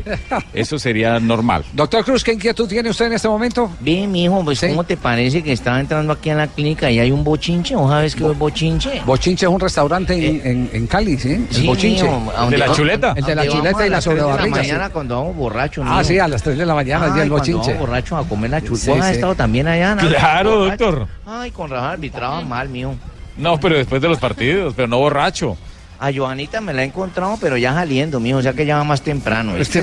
[0.53, 1.63] eso sería normal.
[1.73, 3.71] Doctor Cruz, ¿qué inquietud tiene usted en este momento?
[3.79, 4.11] Bien,
[4.43, 7.75] pues ¿cómo te parece que estaba entrando aquí a la clínica y hay un bochinche?
[7.75, 9.01] ¿O sabes qué es bochinche?
[9.05, 11.33] Bochinche es un restaurante en, en, en Cali, ¿sí?
[11.33, 12.03] El Sí, Bochinche.
[12.03, 12.79] mijo, ¿a dónde vamos?
[12.79, 14.57] El de la ¿A dónde chuleta y a la las tres de sobrebarriga.
[14.57, 14.69] la sí.
[14.71, 17.35] mañana cuando vamos borrachos, Ah, sí, a las 3 de la mañana, ya el cuando
[17.37, 17.73] bochinche.
[17.73, 18.83] vamos borrachos a comer la chuleta.
[18.85, 19.13] Sí, ¿Vos has sí.
[19.15, 19.95] estado también allá?
[19.95, 20.07] ¿no?
[20.07, 21.07] Claro, doctor.
[21.25, 22.95] Ay, con razón arbitraba mal, mijo.
[23.37, 25.57] No, pero después de los partidos, pero no borracho.
[25.99, 28.83] A Johanita me la he encontrado, pero ya saliendo, mijo, o sea que ya va
[28.83, 29.53] más temprano.
[29.57, 29.81] ¿viste?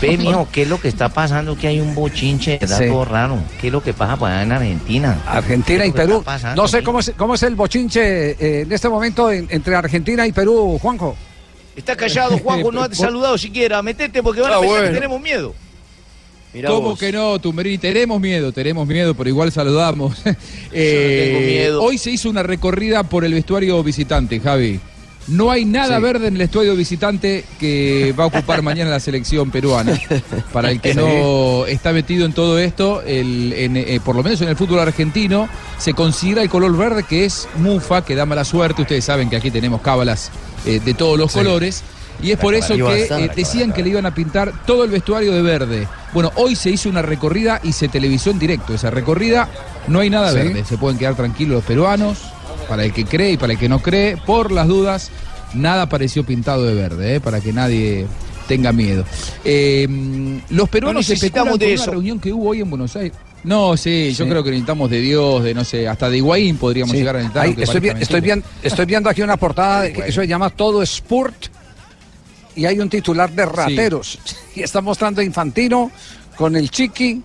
[0.00, 1.56] Ve, mijo, ¿qué es lo que está pasando?
[1.56, 2.78] Que hay un bochinche, ¿verdad?
[2.78, 2.86] Sí.
[2.88, 3.38] Todo raro.
[3.60, 5.22] ¿Qué es lo que pasa por allá en Argentina?
[5.26, 6.18] Argentina ¿Qué y Perú.
[6.18, 6.86] está pasando, No sé mijo?
[6.86, 10.78] cómo es, cómo es el bochinche eh, en este momento en- entre Argentina y Perú,
[10.82, 11.16] Juanjo.
[11.76, 13.80] Está callado, Juanjo, no te ha saludado siquiera.
[13.82, 14.88] Metete porque van a Ah, pensar bueno.
[14.92, 15.54] que tenemos miedo.
[16.66, 17.78] ¿Cómo que no, Tumberini?
[17.78, 20.18] Tenemos miedo, tenemos miedo, pero igual saludamos.
[20.70, 21.82] Eh, tengo miedo.
[21.82, 24.78] Hoy se hizo una recorrida por el vestuario visitante, Javi.
[25.28, 26.02] No hay nada Sí.
[26.02, 29.98] verde en el vestuario visitante que va a ocupar mañana la selección peruana.
[30.52, 34.40] Para el que no está metido en todo esto, el- en, eh, por lo menos
[34.40, 35.48] en el fútbol argentino,
[35.78, 38.82] se considera el color verde que es mufa, que da mala suerte.
[38.82, 40.30] Ustedes saben que aquí tenemos cábalas
[40.66, 41.38] eh, de todos los Sí.
[41.38, 41.82] colores.
[42.22, 45.32] Y es por eso que eh, decían que le iban a pintar todo el vestuario
[45.32, 45.88] de verde.
[46.12, 49.48] Bueno, hoy se hizo una recorrida y se televisó en directo esa recorrida.
[49.88, 50.36] No hay nada Sí.
[50.36, 52.18] verde, se pueden quedar tranquilos los peruanos,
[52.72, 54.16] para el que cree y para el que no cree.
[54.16, 55.10] Por las dudas,
[55.52, 57.20] nada pareció pintado de verde, ¿eh?
[57.20, 58.06] para que nadie
[58.48, 59.04] tenga miedo.
[59.44, 59.86] Eh,
[60.48, 61.90] los peruanos No se especulan de una eso.
[61.90, 63.12] reunión que hubo hoy en Buenos Aires.
[63.44, 66.92] No, sí, yo creo que necesitamos de Dios, de no sé, hasta de Higuaín podríamos
[66.92, 66.96] Sí.
[66.96, 67.42] llegar a necesitar.
[67.44, 71.48] Ahí, estoy, vi- estoy, estoy viendo aquí una portada, que eso se llama Todo Sport,
[72.56, 74.18] y hay un titular de rateros.
[74.56, 75.90] Y está mostrando a Infantino
[76.38, 77.20] con el Chiqui,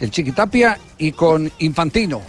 [0.00, 2.22] el Chiqui Tapia, y con Infantino.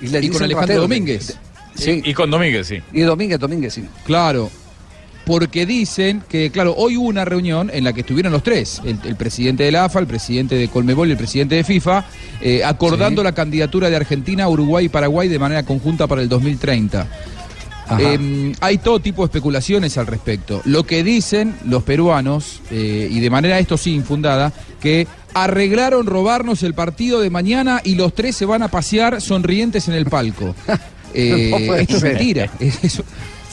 [0.00, 0.82] Y, le Y con Alejandro.
[0.82, 1.38] Domínguez.
[1.74, 2.02] Sí.
[2.04, 2.80] Y con Domínguez, sí.
[2.92, 3.84] Y Domínguez, Domínguez, sí.
[4.04, 4.50] Claro,
[5.24, 8.98] porque dicen que, claro, hoy hubo una reunión en la que estuvieron los tres, el,
[9.04, 12.04] el presidente de la AFA, el presidente de Colmebol y el presidente de FIFA,
[12.40, 17.08] eh, acordando la candidatura de Argentina, Uruguay y Paraguay de manera conjunta para el 2030.
[17.86, 17.98] Ajá.
[18.00, 20.62] Eh, hay todo tipo de especulaciones al respecto.
[20.64, 26.62] Lo que dicen los peruanos, eh, y de manera esto sí infundada, que arreglaron robarnos
[26.62, 30.54] el partido de mañana y los tres se van a pasear sonrientes en el palco.
[31.16, 32.14] Eh, No esto es ser.
[32.14, 32.50] mentira.
[32.58, 33.02] Es, es-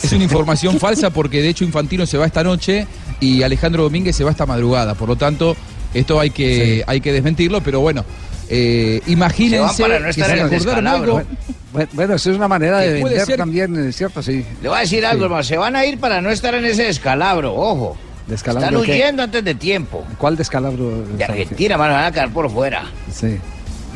[0.04, 2.88] es una información falsa porque de hecho Infantino se va esta noche
[3.20, 4.96] y Alejandro Domínguez se va esta madrugada.
[4.96, 5.56] Por lo tanto,
[5.94, 8.04] esto hay que, hay que desmentirlo, pero bueno.
[8.50, 11.18] eh, imagínense para no que estar se en el acordaron descalabro.
[11.20, 11.30] algo.
[11.72, 14.24] Bueno, bueno, eso es una manera de Que vender ser- también, ¿es cierto?
[14.24, 14.44] Sí.
[14.64, 15.26] Le voy a decir algo, Sí.
[15.26, 15.44] hermano.
[15.44, 17.96] Se van a ir para no estar en ese descalabro, ojo.
[18.28, 20.06] Descalabro Están huyendo antes de tiempo.
[20.18, 21.04] ¿Cuál descalabro?
[21.18, 22.86] De Argentina, mano, van a quedar por fuera.
[23.14, 23.38] Sí.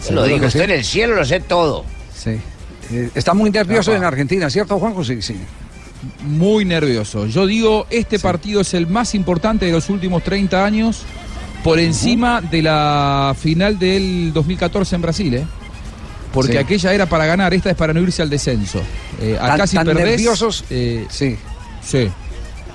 [0.02, 0.66] Se lo digo, estoy sí.
[0.66, 1.86] en el cielo, lo sé todo.
[2.16, 2.40] Sí.
[2.92, 5.04] Eh, está muy nervioso en Argentina, ¿cierto, Juanjo?
[5.04, 5.36] Sí, sí.
[6.22, 7.26] muy nervioso.
[7.26, 11.02] Yo digo, este partido es el más importante de los últimos 30 años,
[11.64, 15.46] por encima de la final del 2014 en Brasil, ¿eh?
[16.32, 16.58] Porque Sí.
[16.60, 18.82] aquella era para ganar, esta es para no irse al descenso.
[19.20, 21.38] Eh, acá Tan- si tan perdés, nerviosos, eh, sí.
[21.82, 22.10] Sí.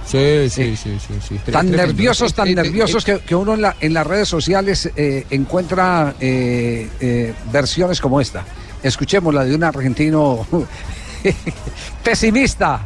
[0.07, 1.35] Sí, sí, sí, sí, sí.
[1.37, 1.77] Tan tremendo.
[1.77, 4.91] nerviosos, tan Eh, eh, nerviosos eh, que, que uno en, la- en las redes sociales
[4.97, 8.45] eh, encuentra eh, eh, versiones como esta.
[8.83, 10.47] Escuchemos la de un argentino
[12.03, 12.81] pesimista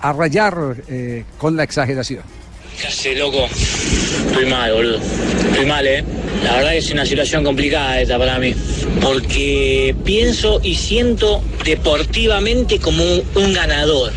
[0.00, 2.22] a rayar eh, con la exageración.
[2.80, 3.46] ¿Qué hace, loco?
[3.46, 4.98] Estoy mal, boludo.
[4.98, 6.04] Estoy mal, ¿eh?
[6.42, 8.54] La verdad es una situación complicada esta para mí.
[9.00, 14.12] Porque pienso y siento deportivamente como un, un ganador.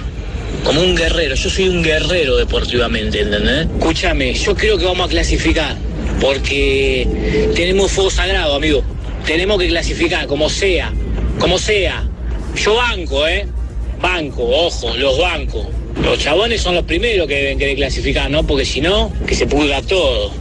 [0.65, 1.35] Como un guerrero.
[1.35, 3.67] Yo soy un guerrero deportivamente, ¿entendés?
[3.67, 5.77] Escúchame, yo creo que vamos a clasificar.
[6.19, 7.07] Porque
[7.55, 8.83] tenemos fuego sagrado, amigo.
[9.27, 10.91] Tenemos que clasificar, como sea.
[11.37, 12.03] Como sea.
[12.55, 13.45] Yo banco, ¿eh?
[14.01, 15.67] Banco, ojo, los bancos.
[16.03, 18.45] Los chabones son los primeros que deben querer clasificar, ¿no?
[18.45, 20.31] Porque si no, que se pudra todo.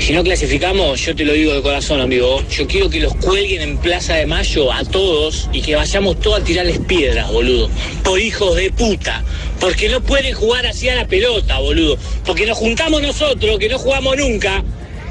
[0.00, 2.42] Si no clasificamos, yo te lo digo de corazón, amigo.
[2.48, 6.40] Yo quiero que los cuelguen en Plaza de Mayo a todos y que vayamos todos
[6.40, 7.68] a tirarles piedras, boludo.
[8.02, 9.22] Por hijos de puta.
[9.60, 11.98] Porque no pueden jugar así a la pelota, boludo.
[12.24, 14.64] Porque nos juntamos nosotros, que no jugamos nunca,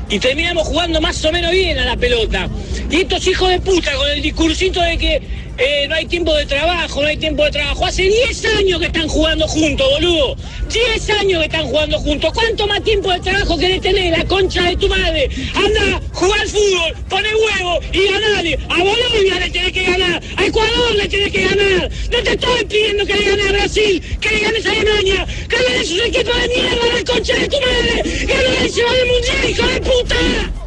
[0.10, 2.50] y terminamos jugando más o menos bien a la pelota.
[2.90, 5.22] Y estos hijos de puta con el discursito de que
[5.60, 7.86] eh, no hay tiempo de trabajo, no hay tiempo de trabajo.
[7.86, 10.38] Hace 10 años que están jugando juntos, boludo.
[10.72, 12.32] 10 años que están jugando juntos.
[12.34, 15.30] ¿Cuánto más tiempo de trabajo querés tener, la concha de tu madre?
[15.54, 18.60] Anda, jugar fútbol, pone huevo y ganale.
[18.70, 21.92] A Bolivia le tenés que ganar, a Ecuador le tenés que ganar.
[22.12, 25.58] No te estoy pidiendo que le ganes a Brasil, que le ganes a Alemania, que
[25.58, 28.04] le ganes a un equipo de mierda, la concha de tu madre.
[28.06, 30.59] No se va del mundial, hijo de puta.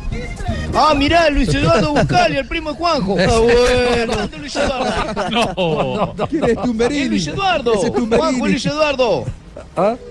[0.75, 3.17] Ah, mirá, Luis Eduardo Buscali, el primo de Juanjo.
[3.19, 4.29] Ah, bueno.
[4.39, 5.31] Luis Eduardo.
[5.31, 7.03] No, no, ¿Quién es Tumberini?
[7.03, 7.75] Es Luis Eduardo.
[7.75, 8.19] Ese es Tumberini.
[8.19, 9.25] Juanjo Luis Eduardo.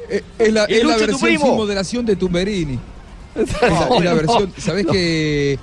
[0.10, 2.80] Eh, Es la, ¿Y es la versión sin moderación de Tumberini.
[3.36, 5.58] Es la, es la versión, ¿sabés que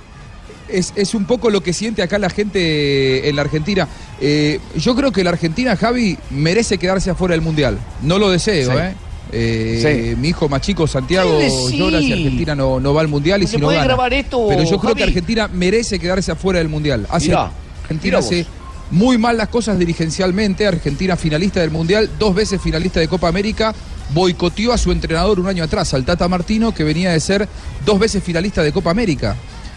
[0.67, 3.87] es, es un poco lo que siente acá la gente en la Argentina?
[4.19, 7.77] Eh, yo creo que la Argentina, Javi, merece quedarse afuera del Mundial.
[8.01, 8.77] No lo deseo, Sí.
[8.77, 8.93] ¿eh?
[9.31, 11.39] Eh, Mi hijo más chico, Santiago,
[11.71, 13.83] llora si Argentina no, no va al Mundial y ¿Se si no gana.
[13.83, 14.95] grabar esto, Pero yo creo Javi?
[14.95, 17.05] que Argentina merece quedarse afuera del Mundial.
[17.09, 17.51] Hace, Mirá,
[17.83, 18.45] Argentina mirá hace
[18.91, 20.65] muy mal las cosas dirigencialmente.
[20.65, 23.73] Argentina finalista del Mundial, dos veces finalista de Copa América,
[24.13, 27.47] boicoteó a su entrenador un año atrás, al Tata Martino, que venía de ser
[27.85, 29.35] dos veces finalista de Copa América.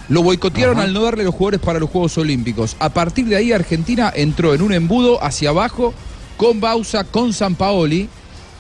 [0.08, 2.76] Lo boicotearon al no darle los jugadores para los Juegos Olímpicos.
[2.80, 5.94] A partir de ahí Argentina entró en un embudo hacia abajo
[6.36, 8.08] con Bausa, con Sampaoli,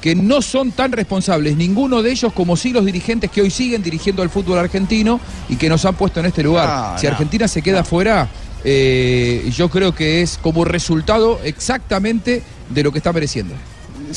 [0.02, 3.82] que no son tan responsables, ninguno de ellos como sí los dirigentes que hoy siguen
[3.82, 6.92] dirigiendo al fútbol argentino y que nos han puesto en este lugar.
[6.94, 8.28] No, si no, Argentina se queda fuera,
[8.64, 13.54] eh, yo creo que es como resultado exactamente de lo que está mereciendo.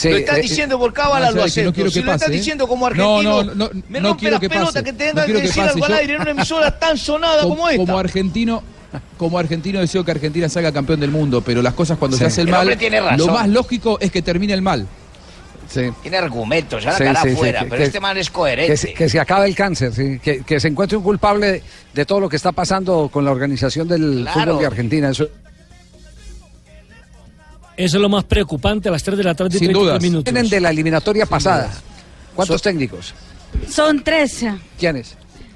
[0.04, 2.32] lo estás diciendo por cábala, de que no quiero Si que lo estás ¿eh?
[2.32, 4.84] diciendo como No, argentino, no, no, me no rompe quiero las que pelotas pase.
[4.84, 5.74] que No tengas quiero que que decir pase.
[5.74, 7.86] algo al aire en una emisora tan sonada como, como esta.
[7.86, 8.64] como argentino,
[9.18, 12.22] como argentino deseo que Argentina salga campeón del mundo, pero las cosas cuando Sí.
[12.22, 13.18] se hace el El mal, hombre tiene razón.
[13.28, 14.88] lo más lógico es que termine el mal.
[16.02, 18.30] Tiene argumentos, ya la Sí, cara sí, sí, afuera, que- pero que- este man es
[18.30, 18.78] Que coherente.
[18.78, 21.64] se, que se acabe el cáncer, sí, que, que se encuentre un culpable de,
[21.94, 24.40] de todo lo que está pasando con la organización del Claro.
[24.52, 25.10] fútbol de Argentina.
[25.10, 25.28] Eso,
[27.78, 30.02] Eso es lo más preocupante a las 3 de la tarde y sin 33 dudas.
[30.02, 30.34] minutos.
[30.34, 31.72] Vienen de la eliminatoria pasada.
[32.34, 33.14] ¿Cuántos técnicos?
[33.70, 34.46] Son tres.
[34.80, 35.16] ¿Quiénes?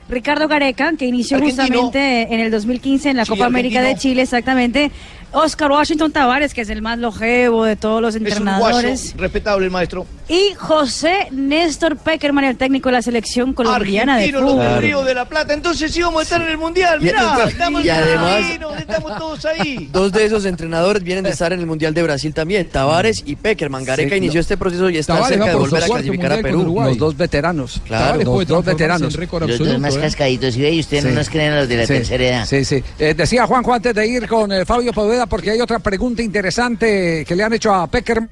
[0.09, 1.63] Ricardo Gareca, que inició Argentino.
[1.63, 3.95] justamente en el 2015 en la Sí, Copa América de.
[3.95, 4.91] Chile, exactamente.
[5.31, 9.15] Oscar Washington Tavares, que es el más longevo de todos los Es un entrenadores.
[9.17, 10.05] respetable el maestro.
[10.27, 14.81] Y José Néstor Peckerman, el técnico de la selección colombiana de Argentino, los del fútbol.
[14.81, 15.53] Río de la Plata.
[15.53, 16.99] Entonces sí vamos a estar en el Mundial.
[17.01, 18.43] Y- Mirá, estamos y además-
[18.79, 19.89] estamos todos ahí.
[19.93, 23.35] Dos de esos entrenadores vienen de estar en el Mundial de Brasil también, Tavares y
[23.35, 23.83] Peckerman.
[23.83, 24.41] Gareca Sí, inició no.
[24.41, 26.75] este proceso y está Tavares cerca de volver a clasificar a Perú.
[26.83, 27.81] Los dos veteranos.
[27.85, 28.23] Claro.
[28.23, 29.15] Los dos veteranos.
[29.15, 30.71] Los dos más cascaditos, ¿sí ve?
[30.73, 31.15] Y ustedes no Sí.
[31.15, 32.45] nos creen los de la Sí, tercera edad.
[32.45, 32.83] Sí, sí.
[32.99, 34.93] Eh, decía Juanjo antes de ir con eh, Fabio
[35.27, 38.27] Porque hay otra pregunta interesante que le han hecho a Pecker.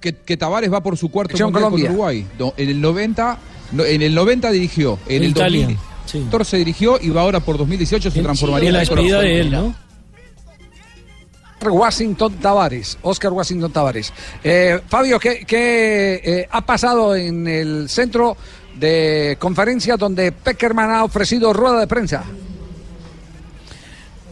[0.00, 1.90] que, que Tavares va por su cuarto mundial con Colombia.
[1.90, 2.26] Uruguay.
[2.38, 3.38] No, en el 90,
[3.72, 8.10] no, en el 90 dirigió, en el Italia, 2014 dirigió y va ahora por 2018
[8.10, 9.74] se transformaría Y la en despedida de él, ¿no?
[11.68, 14.12] Washington Tavares, Oscar Washington Tavares.
[14.42, 18.36] Eh, Fabio, ¿qué, qué, eh, ha pasado en el centro
[18.78, 22.24] de conferencia donde Peckerman ha ofrecido rueda de prensa?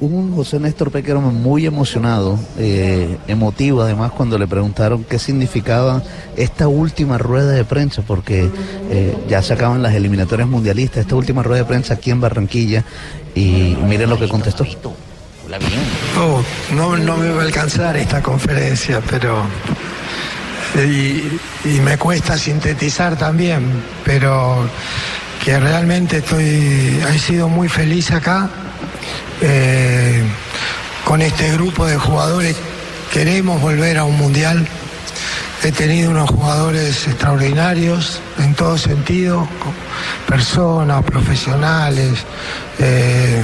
[0.01, 6.05] Un José Néstor Peckerman muy emocionado, eh, emotivo además cuando le preguntaron qué significaba
[6.37, 8.49] esta última rueda de prensa, porque
[8.91, 12.85] eh, ya se acaban las eliminatorias mundialistas, esta última rueda de prensa aquí en Barranquilla,
[13.35, 14.65] y miren lo que contestó.
[16.17, 16.43] Oh,
[16.77, 19.43] no, no me va a alcanzar esta conferencia, pero...
[20.77, 23.65] Y, y me cuesta sintetizar también,
[24.05, 24.69] pero
[25.45, 28.49] que realmente estoy, he sido muy feliz acá
[29.41, 30.23] eh,
[31.05, 32.57] con este grupo de jugadores.
[33.13, 34.67] Queremos volver a un mundial.
[35.63, 39.49] He tenido unos jugadores extraordinarios en todo sentido,
[40.27, 42.19] personas, profesionales.
[42.79, 43.43] eh,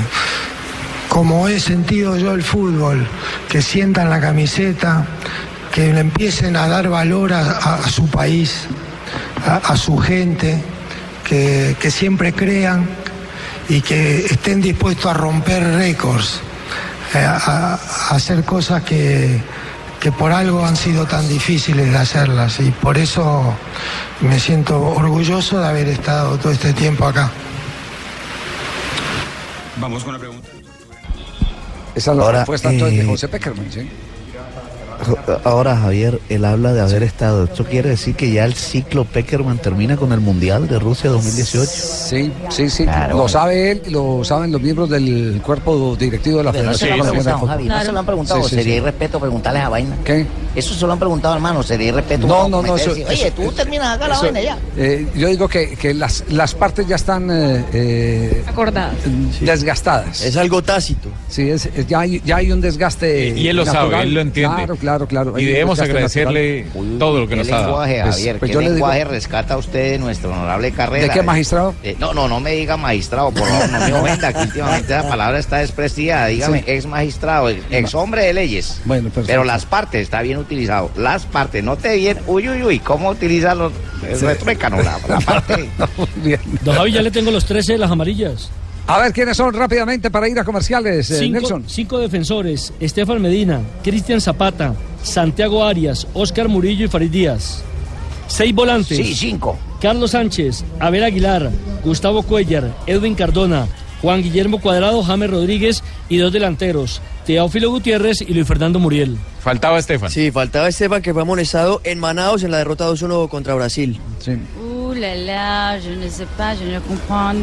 [1.09, 3.07] como he sentido yo el fútbol,
[3.49, 5.07] que sientan la camiseta,
[5.73, 8.67] que le empiecen a dar valor a, su país,
[9.47, 10.61] a, su gente,
[11.23, 12.89] que siempre crean
[13.69, 16.41] y que estén dispuestos a romper récords,
[17.15, 19.41] eh, a, a hacer cosas que,
[20.01, 23.55] que por algo han sido tan difíciles de hacerlas y por eso
[24.21, 27.31] me siento orgulloso de haber estado todo este tiempo acá.
[29.77, 30.49] Vamos con la pregunta.
[31.95, 33.89] Esa es la Ahora, respuesta entonces, de eh, José Peckerman, ¿sí?
[35.45, 37.45] Ahora Javier, él habla de haber estado.
[37.45, 41.71] ¿Esto quiere decir que ya el ciclo Peckerman termina con el Mundial de Rusia 2018?
[41.71, 42.87] Sí, sí, sí.
[43.11, 47.51] lo sabe él, lo saben los miembros del cuerpo directivo de la Federación preguntado, Fútbol.
[47.51, 48.43] Javi, no se lo han preguntado.
[48.43, 48.79] Sí, sí, sería sí.
[48.79, 49.97] irrespeto preguntarles a vaina.
[50.05, 50.27] ¿Qué?
[50.55, 51.63] Eso se lo han preguntado, hermano.
[51.63, 52.27] Sería irrespeto.
[52.27, 54.59] No, no, no, Oye, eso- tú terminas acá la vaina ya.
[54.77, 58.95] eh, yo digo que, que las, las partes ya están eh, eh, Acordadas.
[59.41, 60.23] desgastadas.
[60.23, 61.09] Es algo tácito.
[61.29, 63.29] Sí, es, es- ya, hay, ya hay un desgaste.
[63.29, 63.91] Y él lo natural.
[63.91, 64.57] sabe, él lo entiende.
[64.57, 65.39] Claro, claro, claro.
[65.39, 66.99] Y debemos agradecerle natural.
[66.99, 67.67] todo lo que ¿Qué nos ha dado.
[67.67, 68.39] lenguaje, Pues- Javier?
[68.39, 71.07] pues ¿Qué yo le digo- lenguaje rescata usted de nuestro honorable carrera?
[71.09, 71.75] ¿De qué magistrado?
[71.83, 75.09] Eh, no, no, no me diga magistrado, por favor, no me ofenda, que últimamente esa
[75.09, 76.27] palabra está desprestigiada.
[76.27, 76.65] Dígame, Sí.
[76.69, 78.81] ex magistrado, ex, ex hombre de leyes.
[78.85, 79.27] Bueno, perfecto.
[79.27, 80.91] Pero las partes, está bien utilizado.
[80.97, 83.73] Las partes, no te bien, uy, uy, uy, ¿cómo utilizan los
[84.09, 84.25] el Sí.
[84.27, 84.77] retruécano?
[84.83, 85.69] La, la parte.
[86.17, 86.41] Bien.
[86.63, 88.51] Don Javi, ya le tengo los 13 de las amarillas.
[88.87, 91.65] A ver quiénes son rápidamente para ir a comerciales, eh, Cinco, Nelson.
[91.67, 97.63] cinco defensores, Estefan Medina, Cristian Zapata, Santiago Arias, Oscar Murillo y Farid Díaz.
[98.27, 98.97] Seis volantes.
[98.99, 99.59] Sí, cinco.
[99.81, 101.51] Carlos Sánchez, Abel Aguilar,
[101.83, 103.67] Gustavo Cuellar, Edwin Cardona,
[104.03, 109.17] Juan Guillermo Cuadrado, James Rodríguez y dos delanteros, Teófilo Gutiérrez y Luis Fernando Muriel.
[109.41, 110.11] Faltaba Estefan.
[110.11, 114.01] Sí, faltaba Esteban que fue amonestado en Manaus en la derrota 2-1 contra Brasil.
[114.19, 114.33] Sí.
[114.61, 117.37] Uh, la la, je ne sais pas, je ne comprends.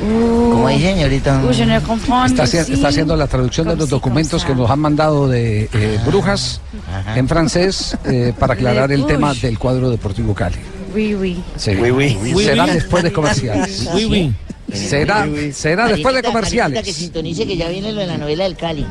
[0.00, 1.42] Como dice, señorita.
[1.44, 2.30] Uh, je ne comprends.
[2.30, 5.98] Está, está haciendo la traducción de los si, documentos que nos han mandado de eh,
[6.06, 6.60] Brujas
[7.14, 10.56] en francés eh, para aclarar el tema del cuadro deportivo Cali.
[10.94, 11.42] Oui, oui.
[11.56, 11.72] Sí.
[11.80, 12.18] Oui, oui.
[12.34, 12.70] Oui, Será oui.
[12.72, 13.88] después de comerciales.
[13.94, 14.34] Oui, oui.
[14.72, 16.82] Será, será después de comerciales.
[16.82, 18.86] que sintonice que ya viene lo de la novela del Cali.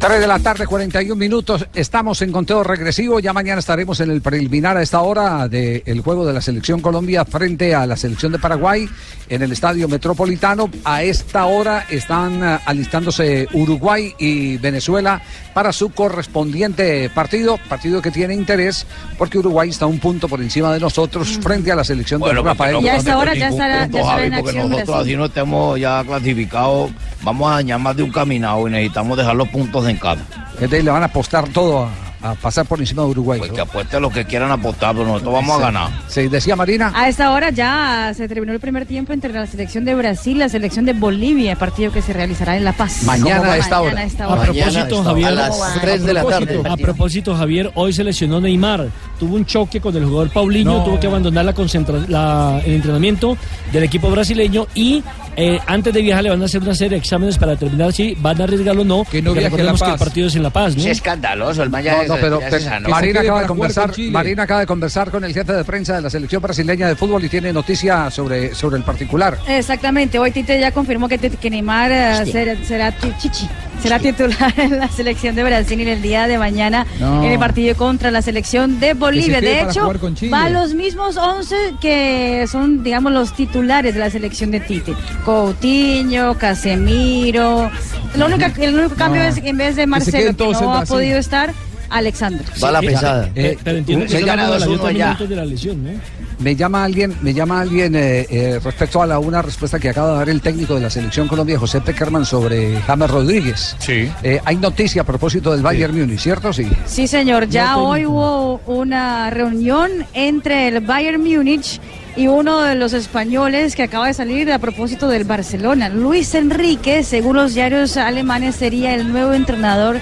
[0.00, 1.66] Tres de la tarde, 41 minutos.
[1.74, 3.18] Estamos en conteo regresivo.
[3.18, 7.24] Ya mañana estaremos en el preliminar a esta hora del juego de la Selección Colombia
[7.24, 8.88] frente a la Selección de Paraguay
[9.28, 10.70] en el Estadio Metropolitano.
[10.84, 15.20] A esta hora están eh, alistándose Uruguay y Venezuela
[15.52, 17.58] para su correspondiente partido.
[17.68, 18.86] Partido que tiene interés
[19.18, 22.48] porque Uruguay está un punto por encima de nosotros frente a la Selección Bueno, de
[22.48, 22.76] Rafael.
[22.76, 25.16] a no esta hora ya estará, ya punto, estará Javi, en porque acción nosotros así
[25.16, 26.90] no estemos ya clasificados,
[27.22, 30.22] vamos a dañar más de un caminado y necesitamos dejar los puntos en casa.
[30.60, 31.84] Es de- le van a apostar todo
[32.20, 33.38] a, a pasar por encima de Uruguay.
[33.38, 35.88] Pues que apueste lo que quieran apostar, pero nosotros vamos a ganar.
[36.08, 36.92] Sí, decía Marina.
[36.96, 40.40] A esta hora ya se terminó el primer tiempo entre la selección de Brasil y
[40.40, 43.04] la selección de Bolivia, partido que se realizará en La Paz.
[43.04, 43.90] Mañana a esta hora.
[43.94, 44.42] Mañana a esta A hora.
[44.42, 46.62] propósito, Javier, a las 3 de la tarde.
[46.68, 48.88] A propósito, Javier, hoy se lesionó Neymar.
[49.20, 50.84] Tuvo un choque con el jugador Paulinho, No.
[50.84, 53.36] tuvo que abandonar la concentra- la- el entrenamiento
[53.72, 55.04] del equipo brasileño y
[55.40, 58.14] eh, antes de viajar le van a hacer una serie de exámenes para determinar si
[58.16, 59.04] van a arriesgarlo o no.
[59.04, 59.98] Que no viaje a La que el Paz.
[59.98, 60.80] partido es en La Paz, ¿no?
[60.82, 62.40] Es escandaloso, el Maya No, no, pero.
[62.88, 63.92] Marina acaba de conversar.
[64.10, 67.24] Marina acaba de conversar con el jefe de prensa de la selección brasileña de fútbol
[67.24, 69.38] y tiene noticia sobre, sobre el particular.
[69.46, 73.48] Exactamente, hoy Tite ya confirmó que, que Neymar eh, será, será chichi,
[73.82, 77.22] será titular en la selección de Brasil en el día de mañana No.
[77.24, 79.40] en el partido contra la selección de Bolivia.
[79.40, 79.88] De hecho,
[80.32, 84.94] va a los mismos 11 que son, digamos, los titulares de la selección de Tite.
[85.28, 87.70] Coutinho, Casemiro.
[88.16, 89.28] Lo único, el único cambio No.
[89.28, 91.52] es que en vez de Marcelo, que no ha podido estar,
[91.90, 92.46] Alexandro.
[92.64, 93.28] Va la pesada.
[93.34, 95.90] eh, Pero entiendo que hablando de la uno de lesión, ¿no?
[96.38, 100.12] me llama alguien, me llama alguien eh, eh, respecto a la una respuesta que acaba
[100.12, 103.76] de dar el técnico de la selección Colombia, José Peckerman, sobre James Rodríguez.
[103.80, 104.10] Sí.
[104.22, 106.54] Eh, hay noticia a propósito del Bayern Múnich, ¿cierto?
[106.54, 106.68] Sí.
[106.86, 107.48] Sí, señor.
[107.50, 111.80] Ya No, hoy hubo una reunión entre el Bayern Múnich
[112.18, 115.88] y uno de los españoles que acaba de salir a propósito del Barcelona.
[115.88, 120.00] Luis Enrique, según los diarios alemanes, sería el nuevo entrenador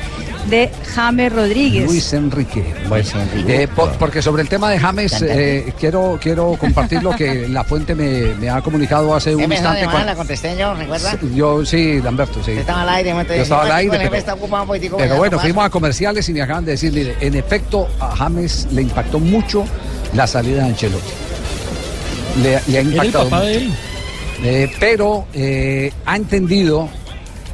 [0.49, 1.85] de James Rodríguez.
[1.87, 2.64] Luis Enrique.
[3.47, 7.64] Eh, po- porque sobre el tema de James, eh, quiero, quiero compartir lo que la
[7.64, 9.85] fuente me, me ha comunicado hace un ¿Qué me instante.
[9.85, 11.19] cuando- la contesté yo, ¿recuerda?
[11.35, 12.53] Yo sí, Lamberto, sí.
[12.53, 15.67] Estaba al aire, me Yo estaba al aire, pero- está ocupado Pero ¿verdad, bueno, fuimos
[15.67, 19.64] a comerciales y me acaban de decir, mire, en efecto, a James le impactó mucho
[20.14, 21.26] la salida de Ancelotti.
[22.43, 23.24] Le, le ha Era el impactado.
[23.24, 23.47] papá mucho.
[23.49, 23.72] de él.
[24.45, 26.89] Eh, pero eh, ha entendido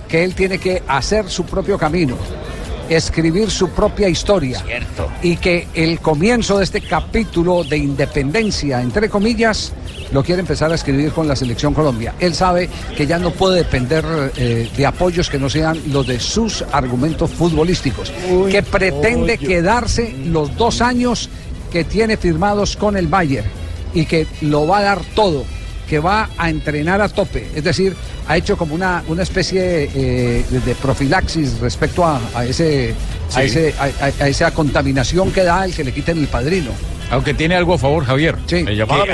[0.09, 2.17] que él tiene que hacer su propio camino,
[2.89, 4.61] escribir su propia historia.
[4.67, 5.09] Cierto.
[5.23, 9.73] Y que el comienzo de este capítulo de independencia, entre comillas,
[10.11, 12.15] lo quiere empezar a escribir con la selección Colombia.
[12.19, 14.05] Él sabe que ya no puede depender
[14.37, 18.13] eh, de apoyos que no sean los de sus argumentos futbolísticos,
[18.51, 21.31] que pretende quedarse los dos años
[21.73, 23.62] que tiene firmados con el Bayern
[23.95, 25.45] y que lo va a dar todo,
[25.89, 27.47] que va a entrenar a tope.
[27.55, 27.95] Es decir,
[28.29, 32.95] ha hecho como una, una especie eh, de, profilaxis respecto a, a ese,
[33.35, 36.71] a, ese, a, esa contaminación que da el que le quiten el padrino.
[37.11, 38.37] Aunque tiene algo a favor, Javier.
[38.47, 38.65] Sí.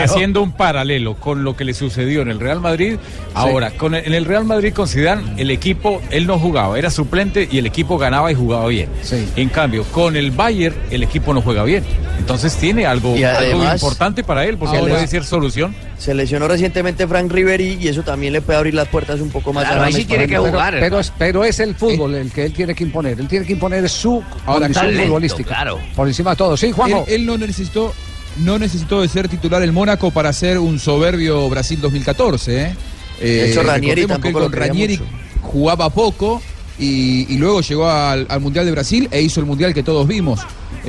[0.05, 2.97] Haciendo un paralelo con lo que le sucedió en el Real Madrid,
[3.35, 6.91] ahora, con el- en el Real Madrid con Zidane, el equipo, él no jugaba, era
[6.91, 8.89] suplente y el equipo ganaba y jugaba bien.
[9.35, 11.83] En cambio, con el Bayern, el equipo no juega bien.
[12.19, 15.75] Entonces tiene algo, Y algo importante para él, porque puede ser solución.
[15.99, 19.53] Se lesionó recientemente Frank Riveri y eso también le puede abrir las puertas un poco
[19.53, 20.43] más a James para- pero,
[20.81, 23.19] Pero, es, pero es el fútbol el que él tiene que imponer.
[23.19, 25.49] Él tiene que imponer su Ahora, condición talento, futbolística.
[25.49, 25.79] claro.
[25.97, 26.57] Por encima de todo.
[26.57, 27.05] Sí, Juanjo.
[27.09, 27.95] Él, él no necesitó
[28.37, 32.63] no necesitó de ser titular el Mónaco para ser un soberbio Brasil 2014.
[32.63, 32.75] ¿eh?
[33.21, 35.11] De hecho, Ranieri recordemos que él con Ranieri mucho.
[35.43, 36.41] jugaba poco
[36.79, 40.07] y, y luego llegó al, al Mundial de Brasil e hizo el Mundial que todos
[40.07, 40.39] vimos.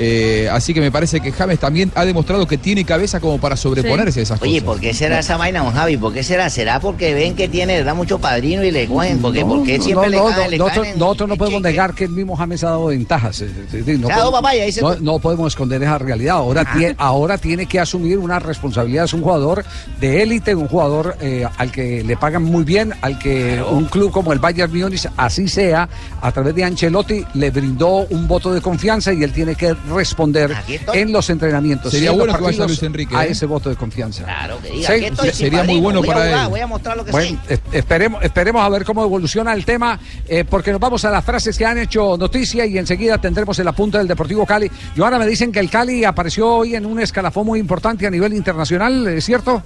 [0.02, 3.58] Eh, así que me parece que James también ha demostrado que tiene cabeza como para
[3.58, 4.64] sobreponerse a esas Oye, cosas.
[4.66, 5.98] ¿por qué será esa vaina, don Javi?
[5.98, 6.50] ¿Por qué será?
[6.50, 9.20] ¿Será porque ven que tiene, da mucho padrino y le cogen?
[9.20, 10.38] ¿Por qué, ¿Por qué siempre no, le no, caen?
[10.44, 12.86] no, le nosotros, caen en- nosotros no podemos negar que el mismo James ha dado
[12.86, 13.42] ventajas.
[13.42, 16.38] Es decir, no, Se ha dado podemos- papaya, dice no, no podemos esconder esa realidad.
[16.38, 19.04] Ahora, tie- ahora tiene que asumir una responsabilidad.
[19.04, 19.66] Es un jugador
[20.00, 24.12] de élite, un jugador eh, al que le pagan muy bien, al que un club
[24.12, 25.90] como el Bayern Múnich, así sea,
[26.22, 30.56] a través de Ancelotti, le brindó un voto de confianza y él tiene que responder
[30.94, 31.92] en los entrenamientos.
[31.92, 33.32] Sería en bueno que vaya Luis Enrique, A ¿eh?
[33.32, 34.24] ese voto de confianza.
[34.24, 36.50] Claro, que diga, Sí, estoy sería muy bueno voy para jugar, él.
[36.50, 37.40] Voy a mostrar lo que Bueno,
[37.72, 41.58] esperemos, esperemos a ver cómo evoluciona el tema, eh, porque nos vamos a las frases
[41.58, 44.70] que han hecho noticia y enseguida tendremos el apunte del Deportivo Cali.
[44.96, 48.10] Y ahora me dicen que el Cali apareció hoy en un escalafón muy importante a
[48.10, 49.62] nivel internacional, ¿es cierto?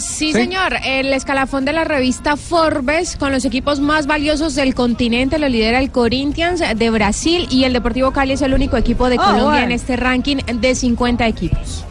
[0.00, 0.32] Sí, Sí.
[0.32, 0.74] señor.
[0.84, 5.78] El escalafón de la revista Forbes con los equipos más valiosos del continente lo lidera
[5.78, 9.44] el Corinthians de Brasil y el Deportivo Cali es el único equipo de Ah, Colombia
[9.44, 9.64] bueno.
[9.66, 11.84] en este ranking de 50 equipos.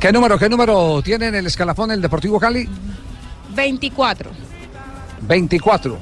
[0.00, 2.68] ¿Qué número, qué número tiene en el escalafón el Deportivo Cali?
[3.54, 4.30] 24.
[5.22, 5.98] 24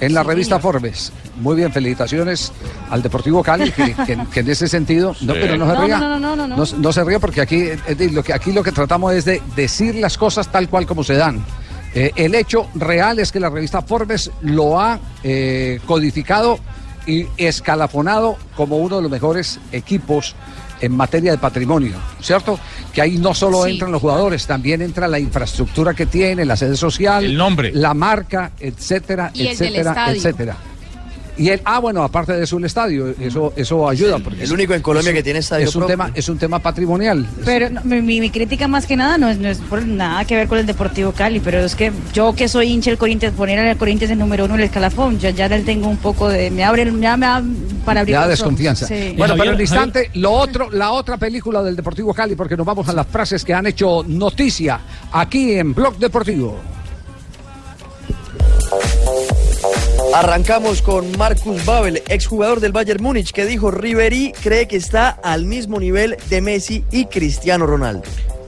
[0.00, 1.12] en la revista Forbes.
[1.36, 2.52] Muy bien, felicitaciones
[2.90, 5.98] al Deportivo Cali, que, que- que en ese sentido, no, pero no se No, ría.
[5.98, 6.64] no, no, no, no, no.
[6.78, 7.68] no se ríe porque aquí,
[8.10, 11.14] lo que, aquí lo que tratamos es de decir las cosas tal cual como se
[11.14, 11.44] dan.
[11.94, 16.58] Eh, el hecho real es que la revista Forbes lo ha eh, codificado
[17.06, 20.34] y escalafonado como uno de los mejores equipos
[20.80, 22.58] en materia de patrimonio, ¿cierto?
[22.92, 23.72] Que ahí no solo Sí.
[23.72, 27.72] entran los jugadores, también entra la infraestructura que tiene, la sede social, El nombre.
[27.72, 30.16] la marca, etcétera, Y el del etcétera, estadio.
[30.16, 30.56] etcétera.
[31.36, 34.18] Y él, ah, bueno, aparte de eso, el estadio, eso, eso ayuda.
[34.20, 35.96] Porque El único en Colombia es que tiene estadio Es un, propio.
[35.96, 37.26] tema, es un tema patrimonial.
[37.44, 40.46] Pero no, mi, crítica más que nada no es, no es por nada que ver
[40.48, 43.76] con el Deportivo Cali, pero es que yo que soy hincha del Corinthians, poner al
[43.76, 46.50] Corinthians en número uno en el escalafón, ya, ya le tengo un poco de...
[46.50, 47.42] Me abre, el- ya me da
[47.84, 48.28] para abrir ojos.
[48.28, 48.86] desconfianza.
[48.86, 49.14] Sí.
[49.18, 52.88] Bueno, pero en instante, lo otro, la otra película del Deportivo Cali, porque nos vamos
[52.88, 54.80] a las frases que han hecho noticia
[55.12, 56.58] aquí en Blog Deportivo.
[60.14, 65.44] Arrancamos con Marcus Babel, exjugador del Bayern Múnich, que dijo Ribery cree que está al
[65.44, 68.04] mismo nivel de Messi y Cristiano Ronaldo.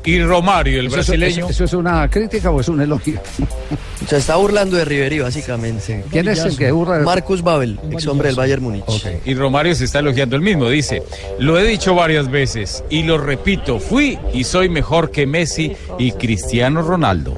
[0.07, 1.45] Y Romario, el ¿Eso es- brasileño.
[1.47, 3.21] ¿Eso, eso es una crítica o es un elogio?
[4.09, 6.05] Se está burlando de Ribery, básicamente.
[6.13, 6.99] ¿Quién es el que burla?
[7.01, 8.85] Marcus Babel, ex hombre del Bayern Múnich.
[9.25, 10.69] Y Romario se está elogiando el mismo.
[10.69, 11.03] Dice,
[11.41, 16.13] lo he dicho varias veces y lo repito, fui y soy mejor que Messi y
[16.13, 17.37] Cristiano Ronaldo.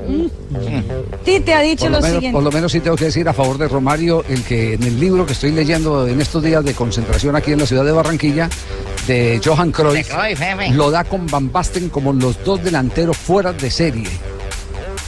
[1.24, 2.34] Tite ha dicho Por lo, lo menos, siguiente.
[2.34, 4.98] por lo menos sí tengo que decir a favor de Romario, el que en el
[5.00, 8.50] libro que estoy leyendo en estos días de concentración aquí en la ciudad de Barranquilla,
[9.06, 10.10] de Johan Cruyff,
[10.74, 14.08] lo da con Van Basten como los dos delanteros fuera de serie.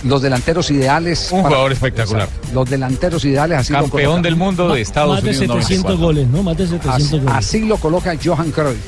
[0.05, 1.29] Los delanteros ideales.
[1.31, 2.29] Un para- jugador espectacular.
[2.55, 4.23] Los delanteros ideales, así lo Campeón coloca.
[4.23, 5.47] del mundo de Estados Más de Unidos.
[5.67, 6.07] 700 94.
[6.07, 6.43] goles, ¿no?
[6.43, 7.35] Más de 700 Así, goles.
[7.35, 8.79] así lo coloca Johan Cruyff.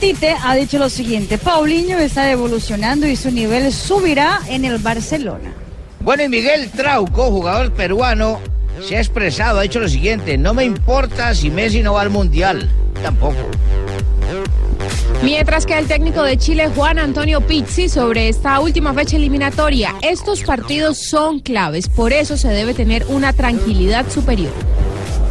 [0.00, 5.52] Tite ha dicho lo siguiente, Paulinho está evolucionando y su nivel subirá en el Barcelona.
[6.00, 8.38] Bueno, y Miguel Trauco, jugador peruano,
[8.82, 12.10] se ha expresado, ha dicho lo siguiente, no me importa si Messi no va al
[12.10, 12.68] Mundial.
[13.02, 13.36] Tampoco.
[15.22, 20.42] Mientras que el técnico de Chile, Juan Antonio Pizzi, sobre esta última fecha eliminatoria, estos
[20.42, 24.52] partidos son claves, por eso se debe tener una tranquilidad superior.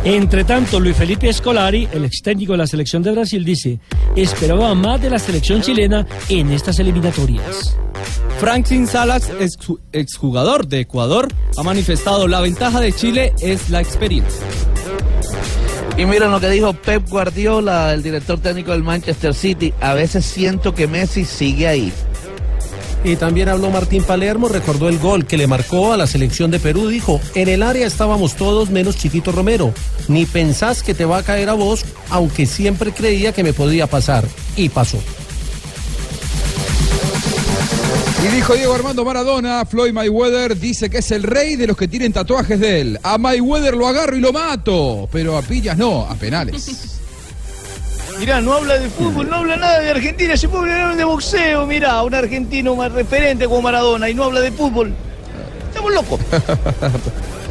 [0.03, 3.79] Entre tanto, Luis Felipe Scolari, el ex técnico de la selección de Brasil, dice,
[4.15, 7.75] esperaba más de la selección chilena en estas eliminatorias.
[8.39, 9.57] Franklin Salas, ex-
[9.93, 11.27] exjugador de Ecuador,
[11.57, 14.45] ha manifestado la ventaja de Chile es la experiencia.
[15.97, 19.73] Y miren lo que dijo Pep Guardiola, el director técnico del Manchester City.
[19.79, 21.93] A veces siento que Messi sigue ahí.
[23.05, 26.59] Y también habló Martín Palermo, recordó el gol que le marcó a la selección de
[26.59, 26.87] Perú.
[26.89, 29.73] Dijo, en el área estábamos todos menos Chiquito Romero.
[30.09, 33.87] Ni pensás que te va a caer a vos, aunque siempre creía que me podía
[33.87, 34.25] pasar.
[34.57, 34.97] Y pasó.
[38.25, 41.87] Y dijo Diego Armando Maradona, Floyd Mayweather dice que es el rey de los que
[41.87, 42.99] tienen tatuajes de él.
[43.03, 46.99] A Mayweather lo agarro y lo mato, pero a pillas no, a penales.
[48.19, 51.67] Mirá, no habla de fútbol, no habla nada de Argentina, se puede hablar de boxeo,
[51.67, 54.95] mirá, un argentino más referente como Maradona y no habla de fútbol.
[55.69, 56.19] Estamos locos.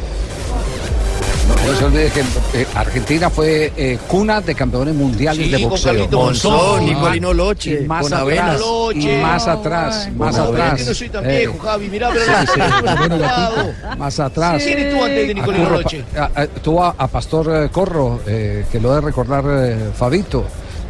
[1.65, 2.21] No, no se olvide que
[2.61, 5.93] eh, Argentina fue eh, cuna de campeones mundiales Sí, de con boxeo.
[5.93, 8.61] Carlito Monzón, Y Nicolino Loche, y más con atrás, Avenas.
[8.95, 10.79] y más atrás, más Bueno, atrás.
[10.81, 12.73] que no soy tan Eh, viejo, Javi, mirá, pero sí, no sí.
[12.85, 14.63] no, no, no, Más atrás.
[14.63, 16.03] ¿Quién estuvo antes de A Nicolino Curro, Loche?
[16.17, 20.45] a- a- tuvo a, a Pastor eh, Corro, eh, que lo debe recordar eh, Fabito.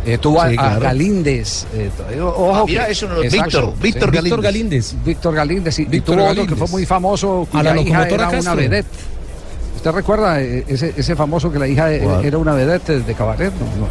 [0.08, 0.82] Eh, tuvo a, Sí, a claro.
[0.82, 1.66] Galíndez.
[1.74, 1.90] eh,
[2.22, 4.16] ojo Ah, mira, eso no lo- Víctor, Víctor sí.
[4.16, 4.42] Galíndez.
[4.44, 4.96] Galíndez.
[5.04, 5.80] Víctor Galíndez.
[5.80, 6.60] Y, y Víctor tuvo otro que Galíndez.
[6.60, 8.56] fue muy famoso, A la cuya hija locomotora era una Castro.
[8.56, 8.88] vedette.
[9.86, 12.26] ¿Usted recuerda eh, ese, ese famoso que la hija ¿Cuál?
[12.26, 13.54] era una vedette de cabaret?
[13.54, 13.88] No, no.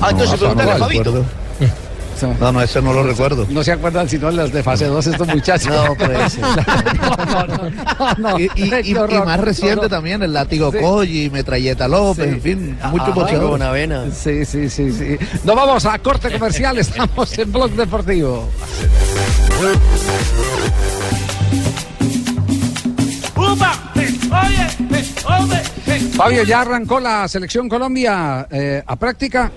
[0.00, 1.24] Ah, entonces No, pregúntale a no Fabito.
[2.40, 3.46] No, no, ese no lo recuerdo.
[3.50, 5.68] No se acuerdan sino las de fase 2 estos muchachos.
[5.68, 6.44] No, puede ser.
[8.18, 8.38] no.
[8.40, 10.72] Y, más reciente también, el látigo.
[10.72, 12.88] Colli, Metralleta López, en fin, Ajá.
[12.88, 13.50] muchos Chico boxeadores.
[13.50, 14.10] Bonavena.
[14.10, 15.16] Sí, sí, sí, sí.
[15.44, 18.48] Nos vamos a corte comercial, estamos en Blog Deportivo.
[26.16, 29.52] Fabio, ya arrancó la selección Colombia eh, a práctica.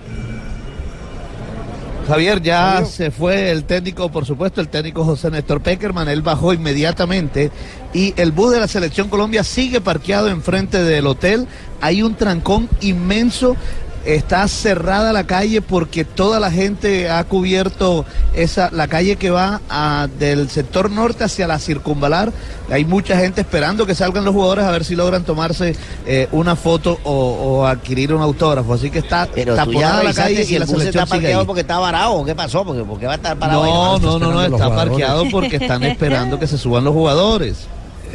[2.06, 6.52] Javier, ya se fue el técnico, por supuesto, el técnico José Néstor Peckerman, él bajó
[6.52, 7.52] inmediatamente
[7.94, 11.46] y el bus de la Selección Colombia sigue parqueado enfrente del hotel.
[11.80, 13.56] Hay un trancón inmenso,
[14.04, 19.60] está cerrada la calle porque toda la gente ha cubierto esa la calle que va
[19.68, 22.32] a- del sector norte hacia la circunvalar.
[22.70, 25.74] Hay mucha gente esperando que salgan los jugadores a ver si logran tomarse
[26.06, 28.74] eh, una foto o, o adquirir un autógrafo.
[28.74, 31.20] Así que está Pero taponada la calle si y el la bus está selección sigue
[31.20, 34.00] parqueado porque está varado qué pasó, porque, porque va a estar parado ahí No, nomás?
[34.02, 37.66] no, no, no, los está parqueado porque están esperando que se suban los jugadores.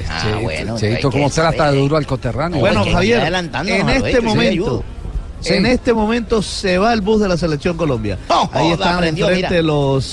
[0.09, 1.79] Ah, bueno, hay ¿cómo trata saber.
[1.79, 2.59] duro al coterráneo?
[2.59, 3.21] Bueno, Javier,
[3.65, 4.83] en este momento,
[5.45, 8.17] en este momento se va el bus de la selección Colombia.
[8.29, 9.63] No, Ahí están prendió, enfrente mira.
[9.63, 10.11] los,